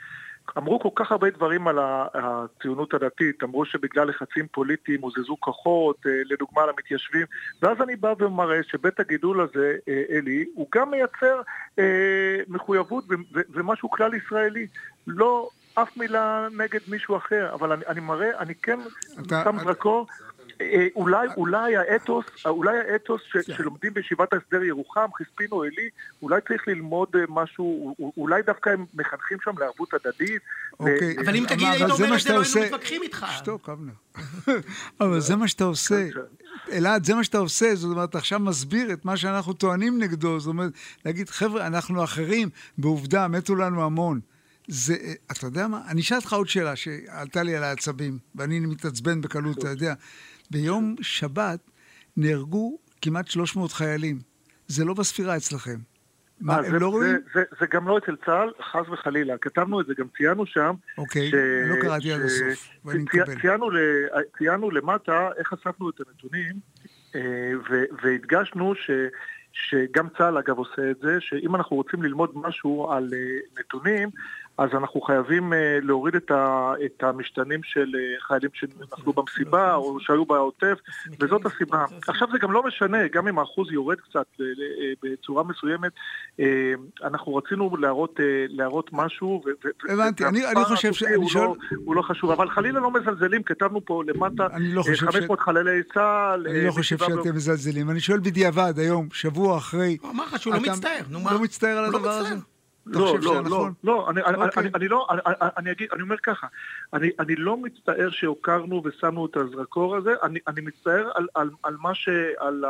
[0.58, 1.80] אמרו כל כך הרבה דברים על
[2.14, 7.26] הציונות הדתית, אמרו שבגלל לחצים פוליטיים הוזזו כוחות, אה, לדוגמה למתיישבים,
[7.62, 11.42] ואז אני בא ומראה שבית הגידול הזה, אה, אלי, הוא גם מייצר
[11.80, 11.84] אה,
[12.48, 13.04] מחויבות
[13.54, 14.68] ומשהו כלל ישראלי.
[15.08, 18.80] לא אף מילה נגד מישהו אחר, אבל אני, אני מראה, אני כן
[19.44, 20.08] שם זרקור
[20.96, 23.54] אולי, אולי האתוס, אולי האתוס ש, כן.
[23.54, 25.90] שלומדים בישיבת ההסדר ירוחם, חספין או עלי,
[26.22, 30.42] אולי צריך ללמוד אה, משהו, אולי דווקא הם מחנכים שם לערבות הדדית.
[30.80, 31.16] אוקיי.
[31.26, 33.26] אבל אם תגיד, היית אומר את זה, לא היינו מתווכחים איתך.
[33.38, 33.94] שתוק, אבנר.
[35.02, 36.08] אבל זה מה שאתה עושה.
[36.72, 40.40] אלעד, זה מה שאתה עושה, זאת אומרת, אתה עכשיו מסביר את מה שאנחנו טוענים נגדו,
[40.40, 40.72] זאת אומרת,
[41.06, 44.20] להגיד, חבר'ה, אנחנו אחרים, בעובדה, מתו לנו המון.
[44.68, 45.82] זה, אה, אתה יודע מה?
[45.88, 49.94] אני אשאל אותך עוד שאלה שעלתה לי על העצבים, ואני מתעצבן בקלות, אתה יודע.
[50.52, 51.60] ביום שבת
[52.18, 54.20] נהרגו כמעט 300 חיילים.
[54.68, 55.78] זה לא בספירה אצלכם.
[56.42, 57.12] מה, הם זה, לא רואים?
[57.12, 59.38] זה, זה, זה גם לא אצל צה"ל, חס וחלילה.
[59.38, 60.74] כתבנו את זה, גם ציינו שם.
[60.98, 61.34] אוקיי, ש...
[61.70, 62.12] לא קראתי ש...
[62.12, 63.04] עד הסוף, ואני.
[63.04, 63.42] מקבל.
[63.42, 63.78] ציינו, ל...
[64.38, 66.56] ציינו למטה איך אספנו את הנתונים,
[67.16, 67.22] אה,
[67.70, 67.84] ו...
[68.04, 68.92] והדגשנו ש...
[69.54, 74.10] שגם צה"ל אגב עושה את זה, שאם אנחנו רוצים ללמוד משהו על אה, נתונים,
[74.58, 80.00] אז אנחנו חייבים אה, להוריד את, ה, את המשתנים של אה, חיילים שנפלו במסיבה או
[80.00, 80.78] שהיו בעוטף,
[81.20, 81.86] וזאת הסיבה.
[82.08, 84.46] עכשיו זה גם לא משנה, גם אם האחוז יורד קצת אה,
[85.04, 85.92] בצורה מסוימת,
[87.04, 89.44] אנחנו רצינו להראות, להראות משהו,
[89.90, 94.48] הבנתי, אני- חושב שואל- לא- הוא לא חשוב, אבל חלילה לא מזלזלים, כתבנו פה למטה
[94.54, 96.48] אני לא חושב ש- 500 חללי צה"ל.
[96.48, 97.90] אני לא חושב שאתם מזלזלים.
[97.90, 99.98] אני שואל בדיעבד, היום, שבוע אחרי...
[100.02, 101.34] הוא אמר לך שהוא לא מצטער, נו מה?
[101.34, 102.36] לא מצטער על לא הדבר הזה?
[102.86, 103.74] לא, לא, לא, נכון?
[103.84, 104.64] לא, אני, אני, אוקיי.
[104.64, 106.48] אני, אני לא, אני, אני, אגיד, אני אומר ככה,
[106.94, 111.76] אני, אני לא מצטער שהוקרנו ושמנו את הזרקור הזה, אני, אני מצטער על, על, על
[111.80, 112.10] מה ש...
[112.40, 112.64] על,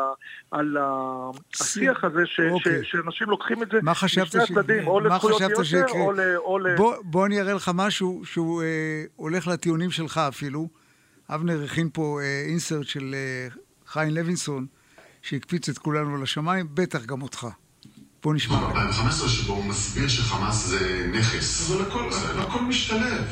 [0.52, 2.86] על השיח הזה, ש, אוקיי.
[2.86, 6.02] ש, שאנשים לוקחים את זה מה חשבת משני ש- הצדדים, או לזכויות יתר, שיקרה?
[6.02, 6.20] או ל...
[6.36, 6.76] או ל...
[6.76, 10.68] בוא, בוא אני אראה לך משהו שהוא אה, הולך לטיעונים שלך אפילו.
[11.30, 13.48] אבנר הכין פה אה, אינסרט של אה,
[13.88, 14.66] חיים לוינסון,
[15.22, 17.48] שהקפיץ את כולנו לשמיים, בטח גם אותך.
[18.24, 18.56] בוא נשמע.
[18.56, 21.72] ב-2015 שבו הוא מסביר שחמאס זה נכס.
[21.72, 23.24] אבל הכל, הכל משתלב.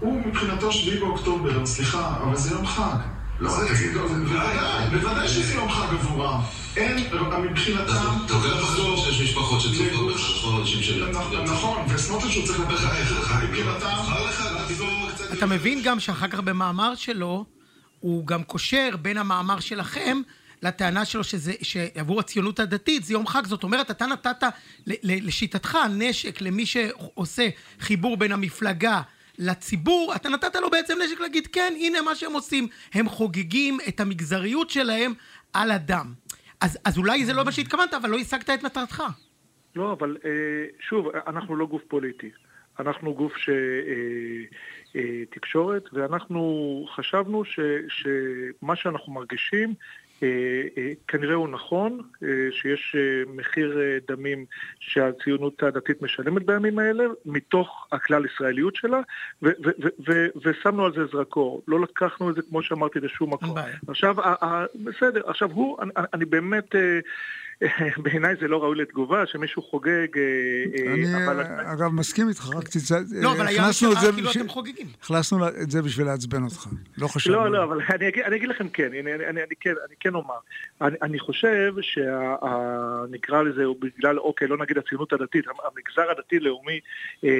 [0.00, 2.96] הוא מבחינתו שביעי באוקטובר, סליחה, אבל זה יום חג.
[3.40, 4.14] לא, אל תגיד את זה.
[4.14, 6.40] בוודאי, בוודאי שזה יום חג עבורם.
[6.76, 6.96] אין,
[7.50, 8.16] מבחינתם...
[8.26, 11.12] אתה לוקח בחשבון שיש משפחות שצופות בך, נכון, אנשים של...
[11.44, 13.96] נכון, וסמוטריץ' הוא צריך לדבר חיים, מבחינתם...
[15.32, 17.44] אתה מבין גם שאחר כך במאמר שלו,
[18.00, 20.20] הוא גם קושר בין המאמר שלכם
[20.62, 23.46] לטענה שלו שזה, שעבור הציונות הדתית זה יום חג.
[23.46, 24.44] זאת אומרת, אתה נתת
[25.02, 27.48] לשיטתך נשק למי שעושה
[27.80, 29.02] חיבור בין המפלגה
[29.38, 32.68] לציבור, אתה נתת לו בעצם נשק להגיד, כן, הנה מה שהם עושים.
[32.94, 35.12] הם חוגגים את המגזריות שלהם
[35.52, 36.12] על הדם.
[36.60, 39.02] אז, אז אולי זה לא מה שהתכוונת, אבל לא השגת את מטרתך.
[39.76, 40.30] לא, אבל אה,
[40.80, 42.30] שוב, אנחנו לא גוף פוליטי.
[42.78, 43.48] אנחנו גוף ש...
[43.48, 43.54] אה,
[44.96, 49.74] אה, תקשורת, ואנחנו חשבנו ש, שמה שאנחנו מרגישים
[51.08, 54.44] כנראה הוא נכון, אה, שיש אה, מחיר אה, דמים
[54.80, 59.00] שהציונות הדתית משלמת בימים האלה, מתוך הכלל ישראליות שלה,
[59.42, 61.62] ו- ו- ו- ו- ושמנו על זה זרקור.
[61.68, 63.54] לא לקחנו את זה, כמו שאמרתי, לשום מקום.
[63.88, 64.16] עכשיו,
[64.84, 65.78] בסדר, עכשיו הוא,
[66.14, 66.74] אני באמת...
[68.02, 70.22] בעיניי זה לא ראוי לתגובה, שמישהו חוגג, אה,
[70.78, 71.40] אה, אני אבל...
[71.40, 72.98] אה, אגב מסכים איתך, רק תצא...
[73.22, 74.86] לא, אבל היה זה כאילו אתם חוגגים.
[75.02, 76.66] הכנסנו את זה בשביל לעצבן אותך.
[76.98, 77.36] לא חשבנו.
[77.36, 79.94] לא, לא, אבל אני אגיד, אני אגיד לכם כן, אני, אני, אני, אני כן, אני
[80.00, 80.34] כן אומר.
[80.80, 86.80] אני, אני חושב שנקרא לזה, בגלל, אוקיי, לא נגיד הציונות הדתית, המגזר הדתי-לאומי
[87.24, 87.30] אה,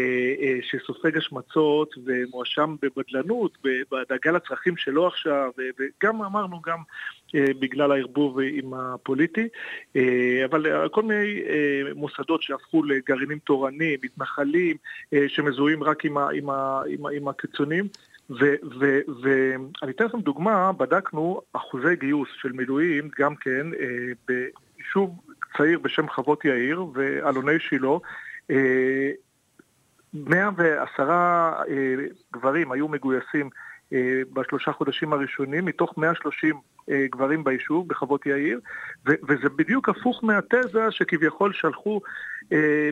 [0.40, 6.78] אה, שסופג השמצות ומואשם בבדלנות, בדאגה לצרכים שלו עכשיו, וגם אמרנו, גם
[7.34, 9.48] בגלל הערבוב עם הפוליטי,
[9.96, 14.76] אה, אבל אה, כל מיני אה, מוסדות שהפכו לגרעינים תורניים, מתנחלים,
[15.12, 17.88] אה, שמזוהים רק עם, ה, עם, ה, עם, ה, עם הקיצונים.
[18.30, 25.20] ואני אתן לכם דוגמה, בדקנו אחוזי גיוס של מילואים גם כן אה, ביישוב
[25.56, 27.88] צעיר בשם חוות יאיר ואלוני שילה.
[28.50, 29.10] אה,
[30.14, 31.64] 110 אה,
[32.32, 33.65] גברים היו מגויסים אה,
[34.32, 38.60] בשלושה חודשים הראשונים, מתוך 130 אה, גברים ביישוב, בחוות יאיר,
[39.06, 42.00] ו- וזה בדיוק הפוך מהתזה שכביכול שלחו אה,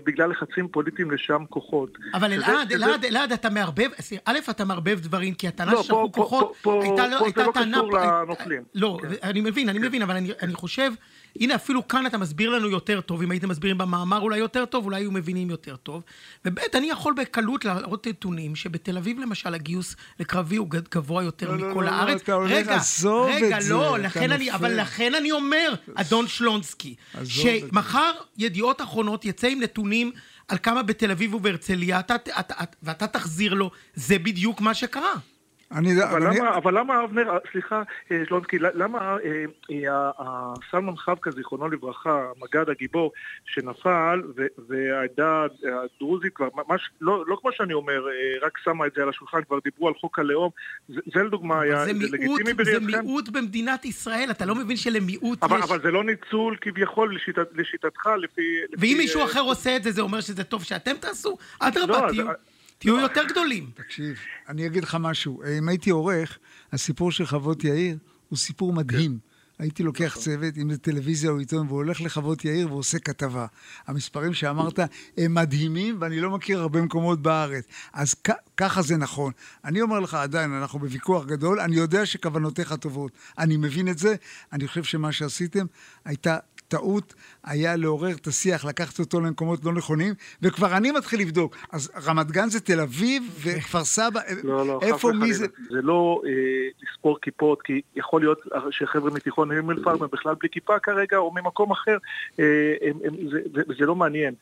[0.06, 1.98] בגלל לחצים פוליטיים לשם כוחות.
[2.14, 3.90] אבל אלעד, אלעד, אלעד, אתה מערבב,
[4.24, 6.22] א', אתה מערבב דברים, כי הטענה לא, ששלחו פה- פה-
[6.62, 7.76] כוחות, הייתה לא- פה זה לא טענה...
[7.76, 8.62] קשור הי- לנוכלים.
[8.74, 9.08] לא, כן.
[9.22, 10.92] אני מבין, אני מבין, אבל אני- אני חושב,
[11.40, 14.84] הנה אפילו כאן אתה מסביר לנו יותר טוב, אם הייתם מסבירים במאמר אולי יותר טוב,
[14.84, 16.02] אולי היו מבינים יותר טוב.
[16.44, 21.58] וב', אני יכול בקלות להראות נתונים שבתל אביב למשל הגיוס לקרבי הוא גבוה יותר לא,
[21.58, 22.20] לא, מכל לא, לא, הארץ.
[22.22, 22.78] אתה הולך, רגע,
[23.32, 24.52] רגע, את זה, לא, לכן אני.
[24.52, 26.94] אבל לכן אני אומר, אדון שלונסקי.
[27.24, 30.12] שמחר ידיעות אחרונות יצא עם נתונים
[30.48, 35.14] על כמה בתל אביב ובהרצליה, אתה, אתה, אתה, ואתה תחזיר לו, זה בדיוק מה שקרה.
[35.72, 36.03] אני...
[36.05, 41.31] אבל אני- למה, אבל למה אבנר, סליחה, אה, שלונסקי, למה אה, אה, אה, סלמן חבקה,
[41.31, 43.12] זיכרונו לברכה, המג"ד הגיבור,
[43.44, 44.22] שנפל,
[44.68, 45.46] והעדה
[45.96, 49.42] הדרוזית כבר, ממש, לא, לא כמו שאני אומר, אה, רק שמה את זה על השולחן,
[49.42, 50.50] כבר דיברו על חוק הלאום,
[50.88, 52.87] זה, זה לדוגמה היה, זה זה מיעוט, לגיטימי זה בראייתכם?
[52.87, 55.64] מיעוט במדינת ישראל, אתה לא מבין שלמיעוט אבל, יש...
[55.64, 58.42] אבל זה לא ניצול כביכול לשיטת, לשיטתך, לפי...
[58.72, 61.31] לפי ואם מישהו אה, אחר עושה את זה, זה אומר שזה טוב שאתם תעשו?
[61.62, 62.27] לא, אדרבה, אז- תהיו,
[62.78, 63.70] תהיו יותר גדולים.
[63.74, 64.16] תקשיב,
[64.48, 65.42] אני אגיד לך משהו.
[65.58, 66.38] אם הייתי עורך,
[66.72, 69.18] הסיפור של חוות יאיר הוא סיפור מדהים.
[69.58, 73.46] הייתי לוקח צוות, אם זה טלוויזיה או עיתון, והוא הולך לחוות יאיר ועושה כתבה.
[73.86, 74.78] המספרים שאמרת
[75.18, 77.64] הם מדהימים, ואני לא מכיר הרבה מקומות בארץ.
[77.92, 79.32] אז כ- ככה זה נכון.
[79.64, 83.12] אני אומר לך, עדיין, אנחנו בוויכוח גדול, אני יודע שכוונותיך טובות.
[83.38, 84.14] אני מבין את זה,
[84.52, 85.66] אני חושב שמה שעשיתם
[86.04, 86.36] הייתה...
[86.68, 87.14] טעות
[87.44, 91.56] היה לעורר את השיח, לקחת אותו למקומות לא נכונים, וכבר אני מתחיל לבדוק.
[91.72, 95.46] אז רמת גן זה תל אביב וכפר סבא, לא, לא, איפה מי זה?
[95.70, 96.30] זה לא אה,
[96.82, 98.38] לספור כיפות, כי יכול להיות
[98.70, 101.96] שחבר'ה מתיכון אום אל-פחם הם בכלל בלי כיפה כרגע, או ממקום אחר,
[102.40, 102.44] אה,
[102.83, 104.35] הם, הם, זה, זה, זה לא מעניין.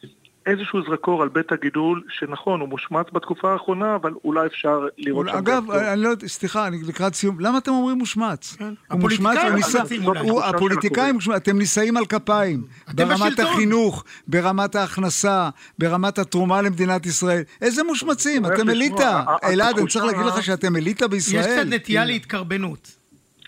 [0.47, 5.37] איזשהו זרקור על בית הגידול, שנכון, הוא מושמץ בתקופה האחרונה, אבל אולי אפשר לראות שם...
[5.37, 8.57] אגב, אני לא יודע, סליחה, אני לקראת סיום, למה אתם אומרים מושמץ?
[8.59, 8.75] כן.
[8.91, 9.39] הוא מושמץ,
[10.45, 12.65] הפוליטיקאים אתם נישאים על כפיים.
[12.95, 13.41] ברמת.
[13.41, 17.43] החינוך, ברמת ההכנסה, ברמת התרומה למדינת ישראל.
[17.61, 18.47] איזה מושמצים?
[18.47, 18.71] אתם?
[18.71, 19.25] אליטה.
[19.45, 21.41] אלעד, אני צריך להגיד לך שאתם אליטה בישראל.
[21.41, 23.02] יש קצת נטייה להתקרבנות.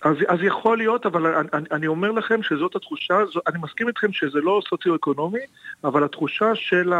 [0.04, 4.12] אז, אז יכול להיות, אבל אני, אני- אומר לכם שזאת התחושה, זו, אני מסכים איתכם
[4.12, 5.38] שזה לא סוציו-אקונומי,
[5.84, 6.96] אבל התחושה של ה...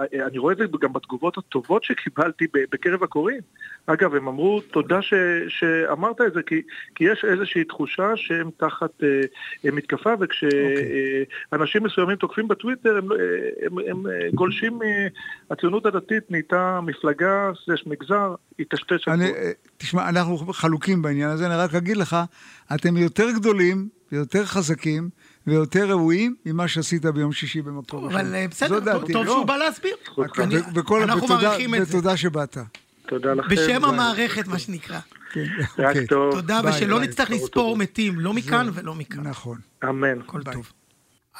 [0.00, 3.40] אה, אני רואה את זה גם בתגובות הטובות שקיבלתי בקרב הקוראים.
[3.92, 5.14] אגב, הם אמרו, תודה ש,
[5.48, 6.62] שאמרת את זה, כי,
[6.94, 9.08] כי יש איזושהי תחושה שהם תחת אה,
[9.64, 13.22] אה, מתקפה, וכשאנשים מסוימים תוקפים בטוויטר, הם, לא- אה,
[13.66, 15.06] הם, הם אה, גולשים, אה,
[15.50, 19.22] הציונות הדתית נהייתה מפלגה, סלש מגזר, היטשטש הכל.
[19.22, 22.16] אה, תשמע, אנחנו חלוקים בעניין הזה, אני רק אגיד לך,
[22.74, 25.08] אתם יותר גדולים ויותר חזקים
[25.46, 28.14] ויותר ראויים ממה שעשית ביום שישי במקום אחר.
[28.20, 29.32] אבל אה, בסדר, טוב- טוב לא?
[29.32, 29.96] שהוא בא להסביר.
[31.02, 31.96] אנחנו מעריכים את זה.
[31.96, 32.56] ותודה שבאת.
[33.08, 33.48] תודה לכם.
[33.48, 33.76] בשם ביי.
[33.76, 34.98] המערכת, מה שנקרא.
[35.32, 35.44] כן,
[35.78, 36.06] רק אוקיי.
[36.06, 36.32] טוב.
[36.32, 37.08] תודה, ביי, ושלא ביי.
[37.08, 39.20] נצטרך לספור מתים, לא מכאן ולא מכאן.
[39.26, 39.58] נכון.
[39.84, 40.20] אמן.
[40.20, 40.54] הכל ביי.
[40.54, 40.72] טוב.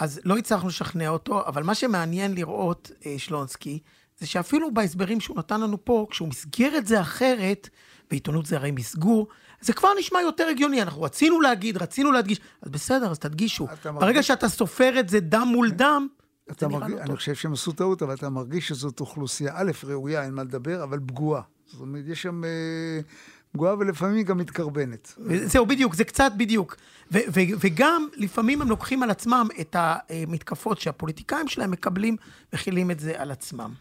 [0.00, 3.78] אז לא הצלחנו לשכנע אותו, אבל מה שמעניין לראות, אה, שלונסקי,
[4.18, 7.68] זה שאפילו בהסברים שהוא נתן לנו פה, כשהוא מסגר את זה אחרת,
[8.11, 9.28] ועיתונות זה הרי מסגור,
[9.61, 10.83] זה כבר נשמע יותר הגיוני.
[10.83, 13.66] אנחנו רצינו להגיד, רצינו להדגיש, אז בסדר, אז תדגישו.
[13.66, 16.07] ברגע מרגיש- שאתה סופר את זה דם מול דם,
[16.50, 17.16] אתה זה נראה מרגיש, לא אני טוב.
[17.16, 20.98] חושב שהם עשו טעות, אבל אתה מרגיש שזאת אוכלוסייה, א', ראויה, אין מה לדבר, אבל
[21.07, 21.42] פגועה.
[21.68, 23.00] זאת אומרת, יש שם אה,
[23.52, 25.14] פגועה ולפעמים היא גם מתקרבנת.
[25.44, 26.76] זהו, בדיוק, זה קצת בדיוק.
[27.12, 32.16] ו- ו- וגם, לפעמים הם לוקחים על עצמם את המתקפות שהפוליטיקאים שלהם מקבלים,
[32.52, 33.72] מכילים את זה על עצמם.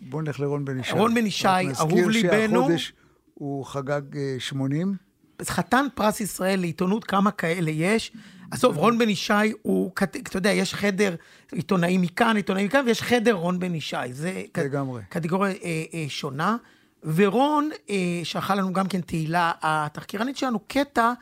[0.00, 0.92] בואו נלך לרון בן ישי.
[0.92, 2.60] רון בן ישי, אהוב נזכיר ליבנו.
[2.60, 2.92] שהחודש
[3.34, 4.94] הוא חגג אה, 80.
[5.42, 8.12] חתן פרס ישראל לעיתונות, כמה כאלה יש.
[8.50, 11.14] עזוב, רון בן ישי הוא, אתה יודע, יש חדר
[11.52, 13.96] עיתונאים מכאן, עיתונאים מכאן, ויש חדר רון בן ישי.
[14.10, 15.02] זה לגמרי.
[15.08, 16.56] קטגוריה אה, אה, שונה.
[17.04, 21.12] ורון אה, שלחה לנו גם כן תהילה, התחקירנית שלנו, קטע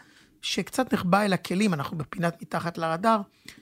[0.43, 3.21] שקצת נחבא אל הכלים, אנחנו בפינת מתחת לרדאר,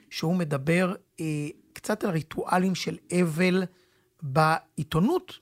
[0.09, 1.25] שהוא מדבר אה,
[1.73, 3.63] קצת על ריטואלים של אבל
[4.21, 5.33] בעיתונות.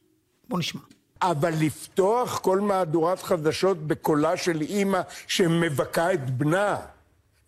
[0.48, 0.82] בואו נשמע.
[1.22, 6.76] אבל לפתוח כל מהדורת חדשות בקולה של אימא שמבכה את בנה,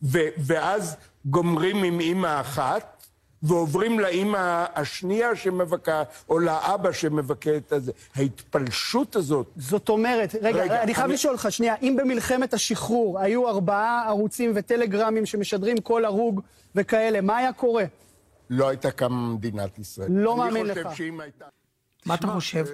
[0.04, 2.99] ו- ואז גומרים עם אימא אחת,
[3.43, 4.38] ועוברים לאימא
[4.75, 7.91] השנייה שמבכה, או לאבא שמבכה את הזה.
[8.15, 13.19] ההתפלשות הזאת, זאת אומרת, רגע, רגע, אני חייב אני- לשאול אותך, שנייה, אם במלחמת השחרור
[13.19, 16.41] היו ארבעה ערוצים וטלגרמים שמשדרים כל הרוג
[16.75, 17.84] וכאלה, מה היה קורה?
[18.49, 20.12] לא הייתה קמה מדינת ישראל.
[20.12, 20.88] לא מאמין אני לך.
[20.88, 21.45] חושב שאם הייתה...
[22.06, 22.65] מה אתה חושב?
[22.67, 22.73] אה,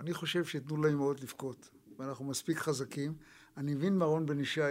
[0.00, 3.14] אני חושב שתנו לאמהות לבכות, ואנחנו מספיק חזקים.
[3.56, 4.68] אני מבין מה רון בן ישי, אה,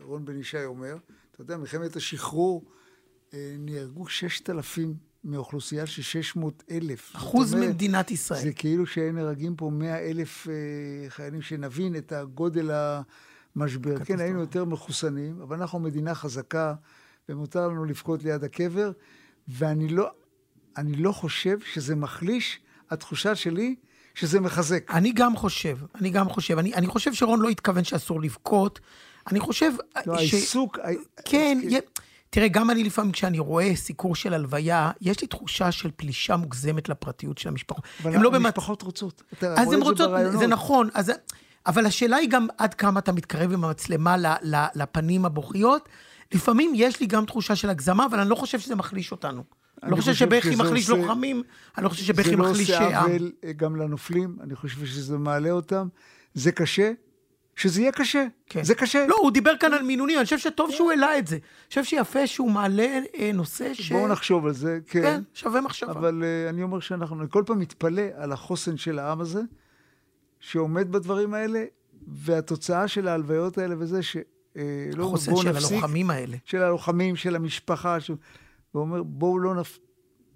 [0.00, 0.96] רון בן ישי אומר.
[1.32, 2.64] אתה יודע, מלחמת השחרור
[3.58, 7.16] נהרגו 6,000 מאוכלוסייה של 600 אלף.
[7.16, 8.40] אחוז אומרת, ממדינת ישראל.
[8.40, 12.70] זה כאילו שהיו נהרגים פה 100 אלף אה, חיילים, שנבין את הגודל
[13.56, 14.04] המשבר.
[14.04, 16.74] כן, היינו יותר מחוסנים, אבל אנחנו מדינה חזקה,
[17.28, 18.92] ומותר לנו לבכות ליד הקבר,
[19.48, 20.10] ואני לא,
[20.76, 22.60] אני לא חושב שזה מחליש,
[22.90, 23.74] התחושה שלי
[24.14, 24.90] שזה מחזק.
[24.90, 26.58] אני גם חושב, אני גם חושב.
[26.58, 28.80] אני, אני חושב שרון לא התכוון שאסור לבכות.
[29.30, 29.72] אני חושב
[30.06, 30.34] לא, ש...
[30.34, 30.78] העיסוק...
[31.24, 31.80] כן, יה...
[32.30, 36.88] תראה, גם אני לפעמים, כשאני רואה סיקור של הלוויה, יש לי תחושה של פלישה מוגזמת
[36.88, 37.84] לפרטיות של המשפחות.
[38.02, 38.44] אבל הם לא במצ...
[38.46, 39.22] המשפחות רוצות.
[39.42, 40.38] אז הן זה רוצות, ברעיונות.
[40.40, 40.88] זה נכון.
[40.94, 41.12] אז...
[41.66, 45.88] אבל השאלה היא גם עד כמה אתה מתקרב עם המצלמה ל, ל, לפנים הבוכיות.
[46.34, 49.42] לפעמים יש לי גם תחושה של הגזמה, אבל אני לא חושב שזה מחליש אותנו.
[49.82, 51.42] אני לא חושב שבכי מחליש עושה- לוחמים,
[51.76, 53.10] אני לא חושב שבכי זה לא מחליש עושה עם.
[53.10, 55.88] עוול אה, גם לנופלים, אני חושב שזה מעלה אותם.
[56.34, 56.92] זה קשה,
[57.58, 58.26] שזה יהיה קשה.
[58.46, 58.64] כן.
[58.64, 59.06] זה קשה.
[59.06, 61.36] לא, הוא דיבר כאן על מינונים, אני חושב שטוב שהוא העלה את זה.
[61.36, 63.92] אני חושב שיפה שהוא מעלה אה, נושא ש...
[63.92, 65.02] בואו נחשוב על זה, כן.
[65.02, 65.92] כן, שווה מחשבה.
[65.92, 69.40] אבל uh, אני אומר שאנחנו, אני כל פעם מתפלא על החוסן של העם הזה,
[70.40, 71.64] שעומד בדברים האלה,
[72.08, 74.22] והתוצאה של ההלוויות האלה וזה, שלא
[74.96, 76.36] לא, החוסן בואו של נפסיק, הלוחמים האלה.
[76.44, 78.10] של הלוחמים, של המשפחה, ש...
[78.74, 79.78] ואומר, בואו לא, נפ...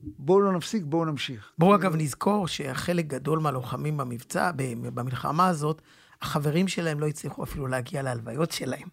[0.03, 1.53] בואו לא נפסיק, בואו נמשיך.
[1.59, 4.51] בואו אגב נזכור שחלק גדול מהלוחמים במבצע,
[4.95, 5.83] במלחמה הזאת,
[6.23, 8.89] החברים שלהם לא הצליחו אפילו להגיע להלוויות שלהם.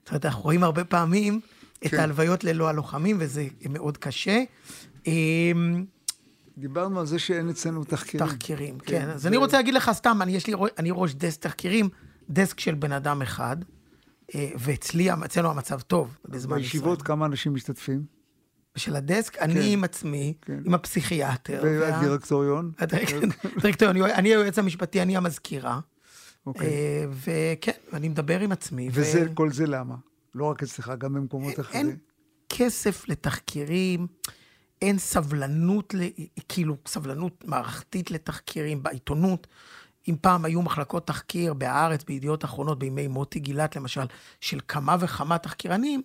[0.00, 1.40] זאת אומרת, אנחנו רואים הרבה פעמים
[1.86, 1.98] את כן.
[2.00, 4.42] ההלוויות ללא הלוחמים, וזה מאוד קשה.
[5.06, 5.84] אמ,
[6.58, 8.26] דיברנו על זה שאין אצלנו תחקירים.
[8.28, 9.08] תחקירים, כן, כן.
[9.10, 11.88] אז זה- אני רוצה להגיד לך סתם, אני, יש לי, אני ראש דסק תחקירים,
[12.30, 13.56] דסק של בן אדם אחד,
[14.34, 16.60] אה, ואצלי, אצלנו המצב טוב, בזמן ישראל.
[16.62, 18.04] בישיבות כמה אנשים משתתפים?
[18.76, 20.60] של הדסק, אני עם עצמי, כן.
[20.64, 21.60] עם הפסיכיאטר.
[21.64, 22.72] וה- והדירקטוריון?
[22.78, 25.80] הדירקטוריון, אני היועץ המשפטי, אני המזכירה.
[26.46, 26.66] אוקיי.
[26.66, 28.88] אה, וכן, אני מדבר עם עצמי.
[28.88, 29.94] ו- וזה, כל זה למה?
[30.34, 31.86] לא רק אצלך, גם במקומות אחרים.
[31.88, 31.96] אין
[32.48, 34.06] כסף לתחקירים.
[34.82, 36.08] אין סבלנות, ל-
[36.48, 39.46] כאילו, סבלנות מערכתית לתחקירים בעיתונות.
[40.08, 44.04] אם פעם היו מחלקות תחקיר בהארץ, בידיעות אחרונות, בימי מוטי גילת למשל,
[44.40, 46.02] של כמה וכמה תחקירנים,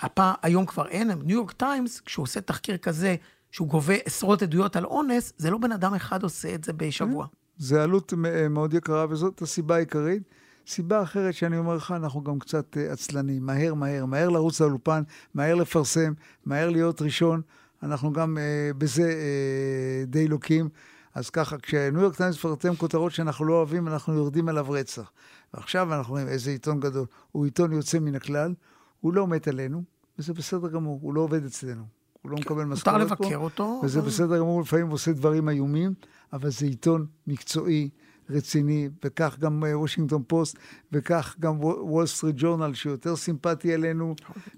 [0.00, 1.10] הפעם, היום כבר אין.
[1.10, 3.16] ניו יורק טיימס, כשהוא עושה תחקיר כזה,
[3.50, 7.26] שהוא גובה עשרות עדויות על אונס, זה לא בן אדם אחד עושה את זה בשבוע.
[7.58, 10.22] זה עלות מ- מאוד יקרה, וזאת הסיבה העיקרית.
[10.66, 13.46] סיבה אחרת שאני אומר לך, אנחנו גם קצת אה, עצלנים.
[13.46, 15.02] מהר, מהר, מהר לרוץ לאולפן,
[15.34, 16.12] מהר לפרסם,
[16.46, 17.40] מהר להיות ראשון.
[17.82, 20.68] אנחנו גם אה, בזה אה, די לוקים.
[21.14, 25.10] אז ככה, כשניו יורק טיימס מפרסם כותרות שאנחנו לא אוהבים, אנחנו יורדים עליו רצח.
[25.54, 27.06] ועכשיו אנחנו רואים איזה עיתון גדול.
[27.32, 28.54] הוא עיתון יוצא מן הכלל,
[29.00, 29.82] הוא לא מת עלינו,
[30.18, 31.82] וזה בסדר גמור, הוא לא עובד אצלנו.
[32.22, 33.02] הוא לא מקבל משכורת פה.
[33.04, 33.80] מותר לבקר אותו.
[33.84, 35.94] וזה אבל- בסדר גמור, לפעמים הוא עושה דברים איומים,
[36.32, 37.88] אבל זה עיתון מקצועי,
[38.30, 40.58] רציני, וכך גם אה, וושינגטון פוסט,
[40.92, 44.14] וכך גם וול סטריט ג'ורנל, שיותר סימפטי אלינו,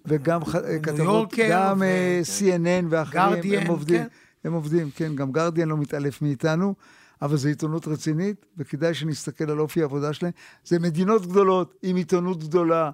[0.06, 4.08] וגם אה, כתבות, גם אה, CNN ואחרים, הם עובדים, כן.
[4.44, 6.74] הם עובדים, כן, גם גרדיאן לא מתעלף מאיתנו,
[7.22, 10.32] אבל זו עיתונות רצינית, וכדאי שנסתכל על אופי העבודה שלהם.
[10.64, 12.90] זה מדינות גדולות, עם עיתונות גדולה.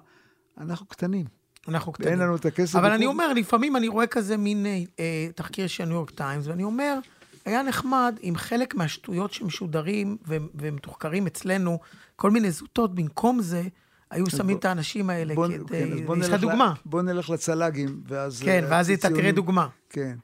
[0.57, 1.25] אנחנו קטנים.
[1.67, 2.09] אנחנו קטנים.
[2.09, 2.75] אין לנו את הכסף.
[2.75, 3.13] אבל אני וכו'.
[3.13, 6.99] אומר, לפעמים אני רואה כזה מין אה, אה, תחקיר של ניו יורק טיימס, ואני אומר,
[7.47, 11.79] היה נחמד אם חלק מהשטויות שמשודרים ו- ומתוחקרים אצלנו,
[12.15, 13.63] כל מיני זוטות, במקום זה,
[14.11, 15.63] היו שמים בוא- את האנשים האלה בוא- כדי...
[15.67, 16.73] כן, אז בוא יש לך דוגמה.
[16.85, 18.41] בוא נלך לצל"גים, ואז...
[18.43, 19.31] כן, אה, ואז אתה תראה.
[19.31, 19.67] דוגמה.
[19.89, 20.15] כן.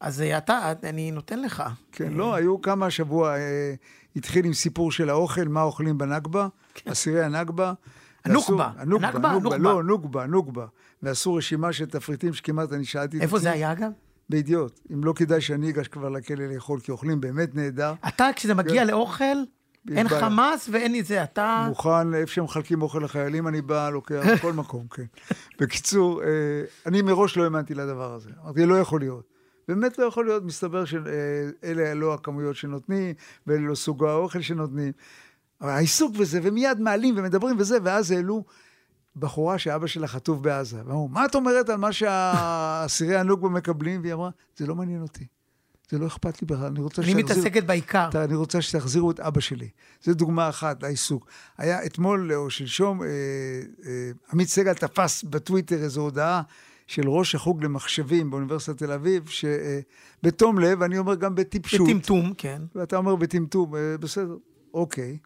[0.00, 1.62] אז אה, אתה, אני נותן לך.
[1.92, 3.74] כן, לא, היו כמה השבוע, אה,
[4.16, 6.48] התחיל עם סיפור של האוכל, מה אוכלים בנכבה,
[6.84, 7.72] אסירי הנכבה.
[8.24, 8.30] כן.
[8.30, 8.70] הנוקבה.
[8.76, 9.56] הנוקבה, הנוקבה.
[9.58, 10.66] לא, נוקבה, נוקבה.
[11.02, 13.90] ועשו רשימה של תפריטים שכמעט אני שאלתי איפה זה היה, אגב?
[14.30, 14.80] בידיעות.
[14.92, 17.92] אם לא כדאי שאני אגש כבר לכלא לאכול, כי אוכלים באמת נהדר.
[18.08, 18.86] אתה, כשזה מגיע כן.
[18.86, 19.24] לאוכל,
[19.90, 20.20] אין בעיה.
[20.20, 21.66] חמאס ואין את זה, אתה...
[21.68, 25.04] מוכן, איפה שמחלקים אוכל לחיילים, אני בא, לוקח, בכל מקום, כן.
[25.60, 26.28] בקיצור, אה,
[26.86, 28.30] אני מראש לא האמנתי לדבר הזה.
[28.44, 29.24] אמרתי, לא יכול להיות.
[29.68, 33.14] באמת לא יכול להיות, מסתבר שאלה לא הכמויות שנותנים,
[33.46, 34.92] ואלה לא סוג האוכל שנותנים.
[35.60, 38.44] העיסוק בזה, ומיד מעלים ומדברים וזה, ואז העלו
[39.16, 40.76] בחורה שאבא שלה חטוף בעזה.
[40.86, 44.00] ואמרו, מה את אומרת על מה שהאסירי הנוקבה מקבלים?
[44.02, 45.24] והיא אמרה, זה לא מעניין אותי.
[45.90, 48.08] זה לא אכפת לי בכלל, אני רוצה אני מתעסקת בעיקר.
[48.08, 49.68] אתה- אני רוצה שתחזירו את אבא שלי.
[50.02, 51.26] זו דוגמה אחת לעיסוק.
[51.58, 53.06] היה אתמול או שלשום, אה,
[53.86, 56.42] אה, עמית סגל תפס בטוויטר איזו הודעה
[56.86, 61.88] של ראש החוג למחשבים באוניברסיטת תל אביב, שבתום לב, אני אומר גם בטיפשות.
[61.88, 62.62] בטמטום, כן.
[62.74, 64.36] ואתה אומר בטמטום, אה, בסדר,
[64.74, 65.18] אוקיי.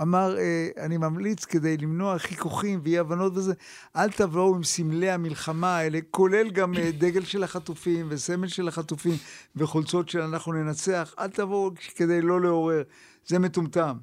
[0.00, 3.52] אמר, אה, אני ממליץ כדי למנוע חיכוכים ואי הבנות וזה,
[3.96, 9.14] אל תבואו עם סמלי המלחמה האלה, כולל גם אה, דגל של החטופים וסמל של החטופים
[9.56, 12.82] וחולצות של אנחנו ננצח, אל תבואו כדי לא לעורר.
[13.26, 13.96] זה מטומטם.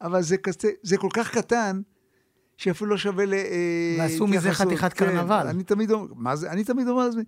[0.00, 0.36] אבל זה,
[0.82, 1.80] זה כל כך קטן,
[2.56, 3.34] שאפילו לא שווה ל...
[3.34, 4.52] אה, ועשו מזה.
[4.52, 5.46] חתיכת כן, קרנבל.
[5.48, 6.50] אני תמיד אומר, מה זה?
[6.50, 7.22] אני תמיד אומר לעצמי,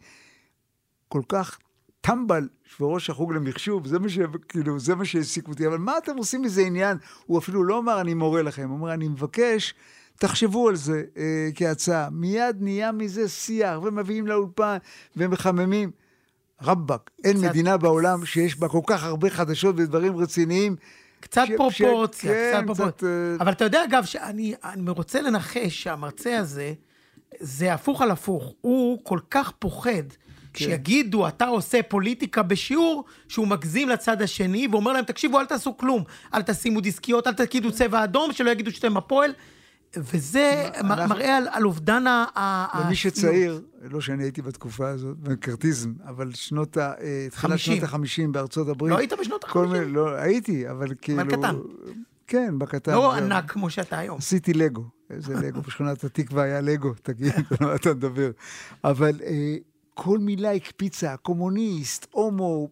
[1.09, 1.59] כל כך
[2.09, 2.49] טמבל
[2.81, 4.19] וראש החוג למחשוב, זה מה, ש...
[4.49, 5.67] כאילו, זה מה שהעסיק אותי.
[5.67, 6.97] אבל מה אתם עושים מזה עניין?
[7.27, 9.75] הוא אפילו לא אמר, אני מורה לכם, הוא אומר, אני מבקש,
[10.19, 12.09] תחשבו על זה אה, כהצעה.
[12.11, 14.77] מיד נהיה מזה שיח, ומביאים לאולפן,
[15.17, 15.91] ומחממים.
[16.63, 20.77] רבאק, אין קצת- מדינה בעולם שיש בה כל כך הרבה חדשות ודברים רציניים.
[21.21, 22.93] קצת ש- פרופורציה, ש- קצת כן, פרופורציה.
[22.93, 26.73] קצת, אה, אבל אתה יודע, אגב, שאני אני רוצה לנחש שהמרצה הזה,
[27.41, 28.55] זה הפוך על הפוך.
[28.61, 30.03] הוא כל כך פוחד
[30.55, 30.65] כן.
[30.65, 36.03] שיגידו, אתה עושה פוליטיקה בשיעור, שהוא מגזים לצד השני, ואומר להם, תקשיבו, אל תעשו כלום.
[36.35, 39.33] אל תשימו דיסקיות, אל תגידו צבע אדום, שלא יגידו שאתם הפועל.
[39.97, 42.25] וזה אנחנו- מראה על, על אובדן ה...
[42.85, 42.95] למי.
[42.95, 46.93] שצעיר, לא שאני הייתי בתקופה הזאת, מקרטיזם, אבל שנות ה...
[47.01, 47.59] אה, תחילת.
[47.59, 47.99] שנות ה-50
[48.31, 48.93] בארצות הברית.
[48.93, 49.73] לא היית בשנות כל ה-50?
[49.73, 51.23] מיני- לא, הייתי, אבל כאילו...
[51.29, 51.57] קטן.
[52.27, 52.93] כן, בקטן.
[52.95, 53.15] לא.
[53.15, 54.19] ענק כמו שאתה היום.
[54.19, 54.85] עשיתי לגו.
[55.11, 55.61] איזה לגו?
[55.63, 58.31] בשכונת התקווה היה לגו, תגיד, על מה אתה מדבר.
[58.85, 59.57] אבל אה,
[59.95, 62.69] כל מילה הקפיצה, קומוניסט, הומו,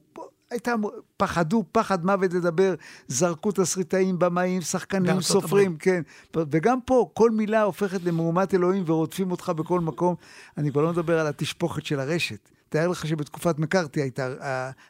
[0.51, 0.75] הייתה,
[1.17, 2.75] פחדו פחד מוות לדבר,
[3.09, 6.03] זרקו תסריטאים, במאים, שחקנים, סופרים, כן.
[6.37, 10.15] וגם פה, כל מילה הופכת למהומת אלוהים ורודפים אותך בכל מקום.
[10.59, 12.49] אני כבר לא מדבר על התשפוכת של הרשת.
[12.69, 14.35] תאר לך שבתקופת מקארתי הייתה,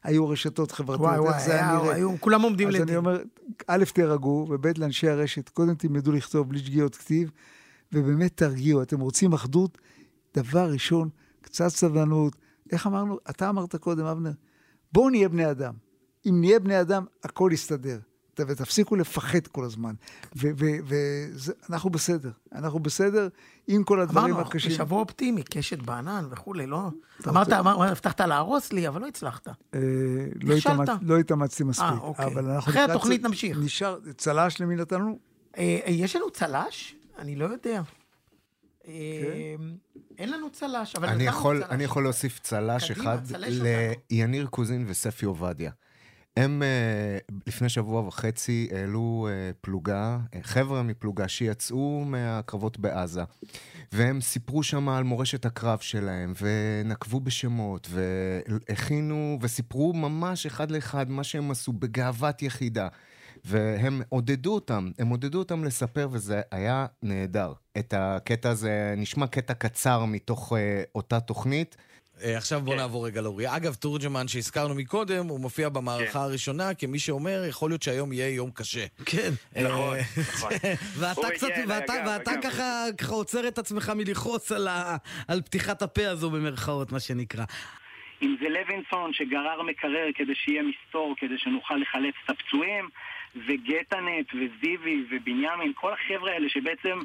[0.05, 1.95] היו רשתות חברתיות, וואי, וואי, זה היה נראה.
[1.95, 2.89] היו- כולם עומדים אז לדין.
[2.89, 3.23] אני אומר,
[3.67, 7.31] א', תירגעו, וב', לאנשי הרשת, קודם תלמדו לכתוב בלי שגיאות כתיב,
[7.93, 8.83] ובאמת תרגיעו.
[8.83, 9.79] אתם רוצים אחדות?
[10.37, 11.09] דבר ראשון,
[11.53, 12.37] קצת סבלנות.
[12.73, 13.19] איך אמרנו?
[13.31, 14.33] אתה אמרת קודם, אבנר,
[14.93, 15.75] בואו נהיה בני אדם.
[16.29, 17.99] אם נהיה בני אדם, הכל יסתדר.
[18.39, 19.95] ותפסיקו לפחד כל הזמן.
[20.35, 22.31] ואנחנו בסדר.
[22.53, 23.29] אנחנו בסדר
[23.69, 24.71] עם כל הדברים אמרנו, הקשים.
[24.71, 26.89] בשבוע אופטימי, קשת בענן וכולי, לא?
[27.29, 29.49] אמרת, הבטחת להרוס לי, אבל לא הצלחת.
[29.49, 29.53] אה,
[30.43, 30.89] לא נכשלת.
[31.03, 31.87] לא התאמצתי מספיק.
[31.87, 32.27] אה, אוקיי.
[32.27, 33.59] אבל אנחנו אחרי התוכנית נמשיך.
[33.59, 35.19] נשאר, צל"ש למי נתנו?
[35.59, 36.95] אה, אה, יש לנו צל"ש?
[37.19, 37.83] אני לא יודע.
[38.89, 39.55] אה,
[40.19, 41.71] אין לנו צל"ש, אבל אני נתנו יכול, צל"ש.
[41.71, 43.19] אני יכול להוסיף צל"ש אחד
[44.11, 45.71] ליניר קוזין וספי עובדיה.
[46.37, 53.23] הם אה, לפני שבוע וחצי העלו אה, פלוגה, אה, חבר'ה מפלוגה שיצאו מהקרבות בעזה,
[53.93, 61.25] והם סיפרו שם על מורשת הקרב שלהם, ונקבו בשמות, והכינו, וסיפרו ממש אחד לאחד מה
[61.25, 62.89] שהם עשו בגאוות יחידה.
[63.45, 67.53] והם עודדו אותם, הם עודדו אותם לספר, וזה היה נהדר.
[67.79, 71.77] את הקטע הזה, נשמע קטע קצר מתוך אה, אותה תוכנית.
[72.25, 72.65] אה, עכשיו כן.
[72.65, 73.57] בוא נעבור רגע לאוריה.
[73.57, 76.19] אגב, תורג'מן שהזכרנו מקודם, הוא מופיע במערכה כן.
[76.19, 78.87] הראשונה כמי שאומר, יכול להיות שהיום יהיה יום קשה.
[79.07, 79.31] כן.
[79.63, 79.97] נכון,
[80.35, 80.53] נכון.
[80.99, 82.43] ואתה קצת, ואתה, אגב, ואתה אגב.
[82.43, 84.97] ככה, ככה עוצר את עצמך מלכעוס על, ה,
[85.29, 87.45] על פתיחת הפה הזו במרכאות, מה שנקרא.
[88.23, 92.89] אם זה לוינסון שגרר מקרר כדי שיהיה מסתור, כדי שנוכל לחלץ את הפצועים,
[93.37, 96.99] וגטנט וזיוי ובנימין, כל החבר'ה האלה שבעצם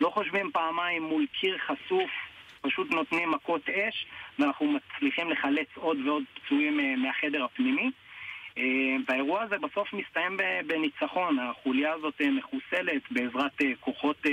[0.00, 2.10] לא חושבים פעמיים מול קיר חשוף,
[2.60, 4.06] פשוט נותנים מכות אש,
[4.38, 7.90] ואנחנו מצליחים לחלץ עוד ועוד פצועים אה, מהחדר הפנימי.
[8.58, 8.64] אה,
[9.08, 11.38] והאירוע הזה בסוף מסתיים בניצחון.
[11.38, 14.26] החוליה הזאת אה, מחוסלת בעזרת כוחות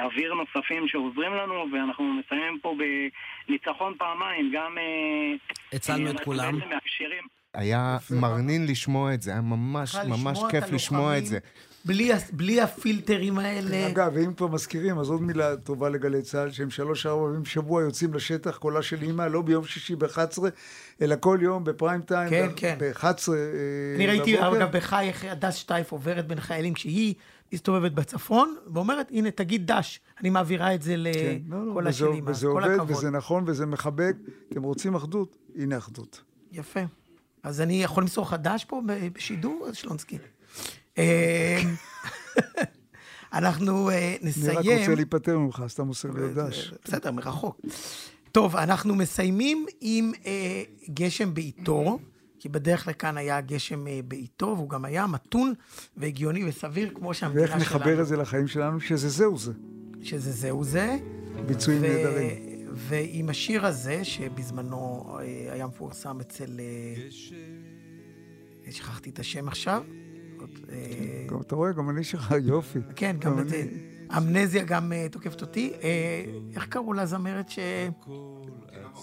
[0.00, 2.74] אוויר נוספים שעוזרים לנו, ואנחנו מסיימים פה
[3.48, 4.76] בניצחון פעמיים, גם...
[5.72, 6.58] הצלנו את כולם.
[6.68, 11.38] מאפשרים היה מרנין לשמוע את זה, היה ממש ממש כיף לשמוע את זה.
[11.84, 13.86] בלי, בלי הפילטרים האלה.
[13.86, 18.14] אגב, ואם כבר מזכירים, אז עוד מילה טובה לגלי צה"ל, שהם שלוש-ארבע פעמים בשבוע יוצאים
[18.14, 20.42] לשטח, קולה של אימא, לא ביום שישי ב-11,
[21.02, 22.76] אלא כל יום בפריים טיים, כן, כן.
[22.80, 23.28] ב-11
[23.96, 27.14] אני ראיתי, אגב, בחי איך הדס שטייף עוברת בין חיילים כשהיא
[27.52, 31.98] מסתובבת בצפון, ואומרת, הנה, תגיד דש, אני מעבירה את זה כן, לא, לא, לקולה וזה,
[31.98, 32.30] של אימא.
[32.30, 32.96] וזה כל עובד, הכבוד.
[32.96, 34.14] וזה נכון, וזה מחבק.
[34.52, 35.36] אתם רוצים אחדות?
[35.56, 36.22] הנה אחדות.
[36.52, 36.80] יפה.
[37.42, 38.82] אז אני יכול למסור לך דש פה
[39.12, 40.18] בשידור, שלונסקי?
[40.98, 41.60] אה,
[43.32, 44.58] אנחנו אה, אני נסיים...
[44.58, 46.72] רק רוצה להיפטר ממך, סתם מוסר לי דש.
[46.84, 47.60] בסדר, מרחוק.
[48.32, 51.98] טוב, אנחנו מסיימים עם אה, גשם בעיתו,
[52.38, 55.54] כי בדרך לכאן היה גשם אה, בעיתו, והוא גם היה מתון
[55.96, 57.80] והגיוני וסביר, כמו שהמדינה ואיך שלנו.
[57.80, 58.80] נחבר את זה לחיים שלנו?
[58.80, 59.52] שזה זהו זה.
[60.02, 60.96] שזה זהו זה.
[61.46, 62.49] ביצועים נהדרים.
[62.72, 66.60] ועם השיר הזה, שבזמנו אה, היה מפורסם אצל...
[66.60, 67.10] אה,
[68.70, 69.82] שכחתי את השם עכשיו.
[70.68, 72.78] אה, גם אתה רואה, גם אני שלך, יופי.
[72.96, 73.48] כן, גם.
[73.48, 73.66] זה.
[74.16, 75.72] אמנזיה גם תוקפת אותי.
[76.54, 77.58] איך קראו לזמרת ש...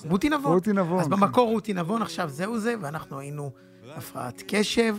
[0.04, 0.54] רותי נבון.
[0.54, 1.12] רותי נבון, אז כן.
[1.12, 3.52] במקור רותי נבון, עכשיו זהו זה, ואנחנו היינו
[3.96, 4.96] הפרעת קשב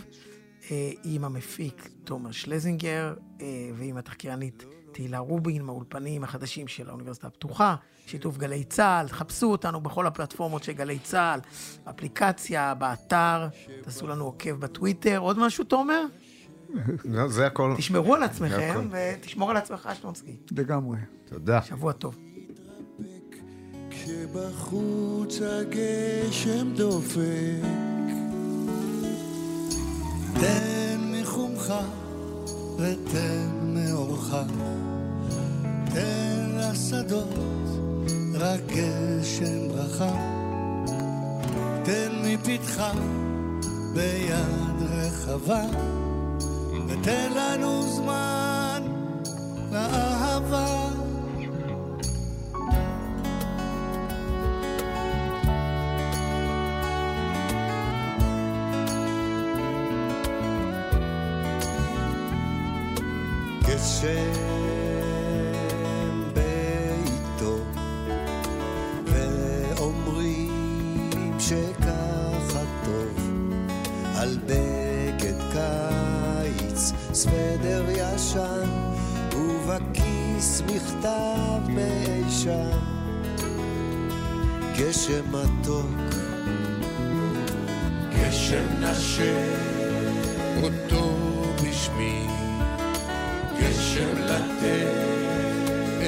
[1.03, 3.13] עם המפיק תומר שלזינגר
[3.75, 7.75] ועם התחקירנית תהילה רובין מהאולפנים החדשים של האוניברסיטה הפתוחה,
[8.05, 11.39] שיתוף גלי צה"ל, חפשו אותנו בכל הפלטפורמות של גלי צה"ל,
[11.85, 13.47] באפליקציה, באתר,
[13.81, 15.17] תעשו לנו עוקב בטוויטר.
[15.19, 16.01] עוד משהו, תומר?
[17.05, 17.73] לא, זה הכל.
[17.77, 18.89] תשמרו על עצמכם.
[18.91, 20.35] ותשמור על עצמך, שלונסקי.
[20.51, 20.97] לגמרי.
[21.25, 21.61] תודה.
[21.61, 22.15] שבוע טוב.
[23.89, 27.63] כשבחוץ הגשם דופק,
[30.39, 31.73] תן מחומך
[32.79, 34.35] ותן מאורך,
[35.93, 37.29] תן לשדות
[38.33, 40.11] רק גשם ברכה,
[41.83, 42.91] תן מפתחה
[43.93, 45.63] ביד רחבה,
[46.87, 48.83] ותן לנו זמן
[49.71, 50.98] לאהבה.
[71.49, 73.17] שככה טוב,
[74.15, 78.69] על בגד קיץ, סוודר ישן,
[79.35, 82.79] ובכיס מכתב מאי שם.
[84.77, 86.15] גשם מתוק,
[88.15, 89.33] גשם נשק
[90.63, 91.17] אותו
[91.63, 92.27] בשמי.
[93.59, 94.87] גשם לתת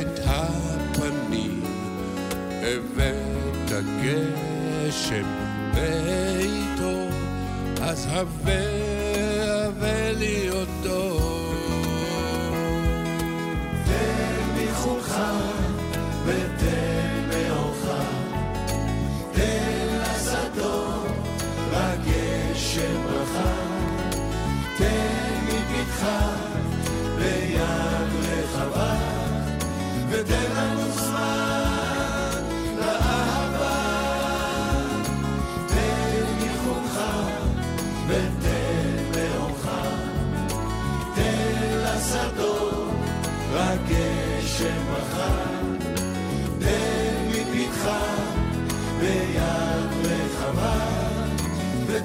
[0.02, 1.64] את הפנים,
[2.64, 4.51] הבאת גשם
[5.74, 7.08] בעיתו,
[7.82, 8.91] אז הווה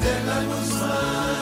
[0.01, 1.36] ותן לנו זמן